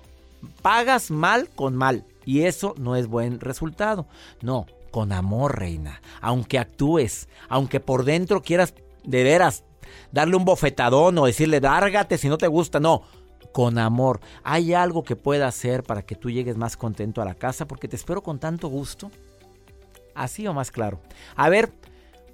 pagas 0.61 1.11
mal 1.11 1.49
con 1.55 1.75
mal 1.75 2.05
y 2.25 2.43
eso 2.43 2.75
no 2.77 2.95
es 2.95 3.07
buen 3.07 3.41
resultado. 3.41 4.07
No, 4.43 4.67
con 4.91 5.13
amor, 5.13 5.59
reina. 5.59 6.03
Aunque 6.21 6.59
actúes, 6.59 7.29
aunque 7.49 7.81
por 7.81 8.05
dentro 8.05 8.43
quieras 8.43 8.75
de 9.05 9.25
veras 9.25 9.65
darle 10.13 10.37
un 10.37 10.45
bofetadón 10.45 11.19
o 11.19 11.27
decirle, 11.27 11.61
dárgate 11.61 12.19
si 12.19 12.29
no 12.29 12.39
te 12.39 12.47
gusta, 12.47 12.81
no 12.81 13.03
con 13.53 13.79
amor. 13.79 14.21
¿Hay 14.43 14.75
algo 14.75 15.05
que 15.05 15.17
pueda 15.17 15.47
hacer 15.47 15.83
para 15.83 16.03
que 16.03 16.17
tú 16.17 16.31
llegues 16.31 16.57
más 16.57 16.77
contento 16.77 17.23
a 17.23 17.25
la 17.25 17.35
casa? 17.35 17.67
Porque 17.67 17.87
te 17.89 17.97
espero 17.97 18.23
con 18.23 18.39
tanto 18.39 18.69
gusto. 18.69 19.11
Así 20.15 20.47
o 20.47 20.55
más 20.55 20.71
claro. 20.71 21.01
A 21.37 21.49
ver, 21.49 21.73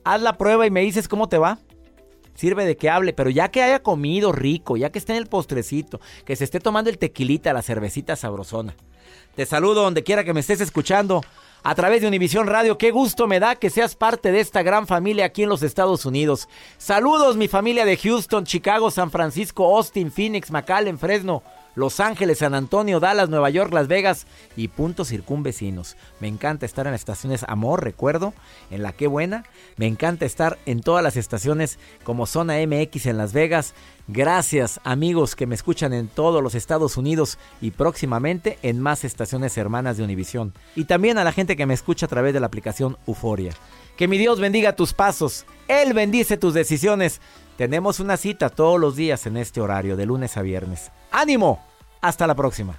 haz 0.04 0.20
la 0.22 0.36
prueba 0.38 0.66
y 0.66 0.70
me 0.70 0.80
dices 0.80 1.08
cómo 1.08 1.28
te 1.28 1.38
va. 1.38 1.58
sirve 2.34 2.64
de 2.64 2.76
que 2.76 2.88
hable, 2.88 3.12
pero 3.12 3.30
ya 3.30 3.50
que 3.50 3.62
haya 3.62 3.82
comido 3.82 4.30
rico, 4.30 4.76
ya 4.76 4.90
que 4.90 4.98
esté 4.98 5.12
en 5.12 5.18
el 5.18 5.26
postrecito, 5.26 6.00
que 6.24 6.36
se 6.36 6.44
esté 6.44 6.60
tomando 6.60 6.88
el 6.88 6.98
tequilita, 6.98 7.52
la 7.52 7.62
cervecita 7.62 8.14
sabrosona. 8.14 8.76
Te 9.34 9.44
saludo 9.44 9.82
donde 9.82 10.04
quiera 10.04 10.24
que 10.24 10.34
me 10.34 10.40
estés 10.40 10.60
escuchando 10.60 11.20
a 11.62 11.74
través 11.74 12.00
de 12.00 12.08
Univisión 12.08 12.46
Radio. 12.46 12.78
Qué 12.78 12.90
gusto 12.90 13.26
me 13.26 13.40
da 13.40 13.56
que 13.56 13.70
seas 13.70 13.96
parte 13.96 14.32
de 14.32 14.40
esta 14.40 14.62
gran 14.62 14.86
familia 14.86 15.24
aquí 15.24 15.42
en 15.42 15.48
los 15.48 15.62
Estados 15.62 16.06
Unidos. 16.06 16.48
Saludos 16.76 17.36
mi 17.36 17.48
familia 17.48 17.84
de 17.84 17.96
Houston, 17.96 18.44
Chicago, 18.44 18.90
San 18.90 19.10
Francisco, 19.10 19.76
Austin, 19.76 20.10
Phoenix, 20.10 20.50
McAllen, 20.50 20.98
Fresno. 20.98 21.42
Los 21.78 22.00
Ángeles, 22.00 22.38
San 22.38 22.54
Antonio, 22.54 22.98
Dallas, 22.98 23.28
Nueva 23.28 23.50
York, 23.50 23.72
Las 23.72 23.86
Vegas 23.86 24.26
y 24.56 24.66
puntos 24.66 25.08
circunvecinos. 25.08 25.96
Me 26.18 26.26
encanta 26.26 26.66
estar 26.66 26.86
en 26.86 26.92
las 26.92 27.02
estaciones 27.02 27.44
Amor, 27.46 27.84
recuerdo, 27.84 28.34
en 28.72 28.82
la 28.82 28.92
que 28.92 29.06
buena. 29.06 29.44
Me 29.76 29.86
encanta 29.86 30.26
estar 30.26 30.58
en 30.66 30.80
todas 30.80 31.04
las 31.04 31.16
estaciones 31.16 31.78
como 32.02 32.26
Zona 32.26 32.54
MX 32.66 33.06
en 33.06 33.16
Las 33.16 33.32
Vegas. 33.32 33.74
Gracias 34.08 34.80
amigos 34.82 35.36
que 35.36 35.46
me 35.46 35.54
escuchan 35.54 35.92
en 35.92 36.08
todos 36.08 36.42
los 36.42 36.56
Estados 36.56 36.96
Unidos 36.96 37.38
y 37.60 37.70
próximamente 37.70 38.58
en 38.62 38.80
más 38.80 39.04
estaciones 39.04 39.56
hermanas 39.56 39.96
de 39.96 40.02
Univisión. 40.02 40.54
Y 40.74 40.86
también 40.86 41.16
a 41.16 41.22
la 41.24 41.32
gente 41.32 41.54
que 41.54 41.66
me 41.66 41.74
escucha 41.74 42.06
a 42.06 42.08
través 42.08 42.34
de 42.34 42.40
la 42.40 42.46
aplicación 42.46 42.96
Euforia. 43.06 43.52
Que 43.96 44.08
mi 44.08 44.18
Dios 44.18 44.40
bendiga 44.40 44.74
tus 44.74 44.94
pasos. 44.94 45.46
Él 45.68 45.92
bendice 45.92 46.36
tus 46.36 46.54
decisiones. 46.54 47.20
Tenemos 47.58 47.98
una 47.98 48.16
cita 48.16 48.50
todos 48.50 48.78
los 48.78 48.94
días 48.94 49.26
en 49.26 49.36
este 49.36 49.60
horario, 49.60 49.96
de 49.96 50.06
lunes 50.06 50.36
a 50.36 50.42
viernes. 50.42 50.92
¡Ánimo! 51.10 51.60
Hasta 52.00 52.24
la 52.28 52.36
próxima. 52.36 52.78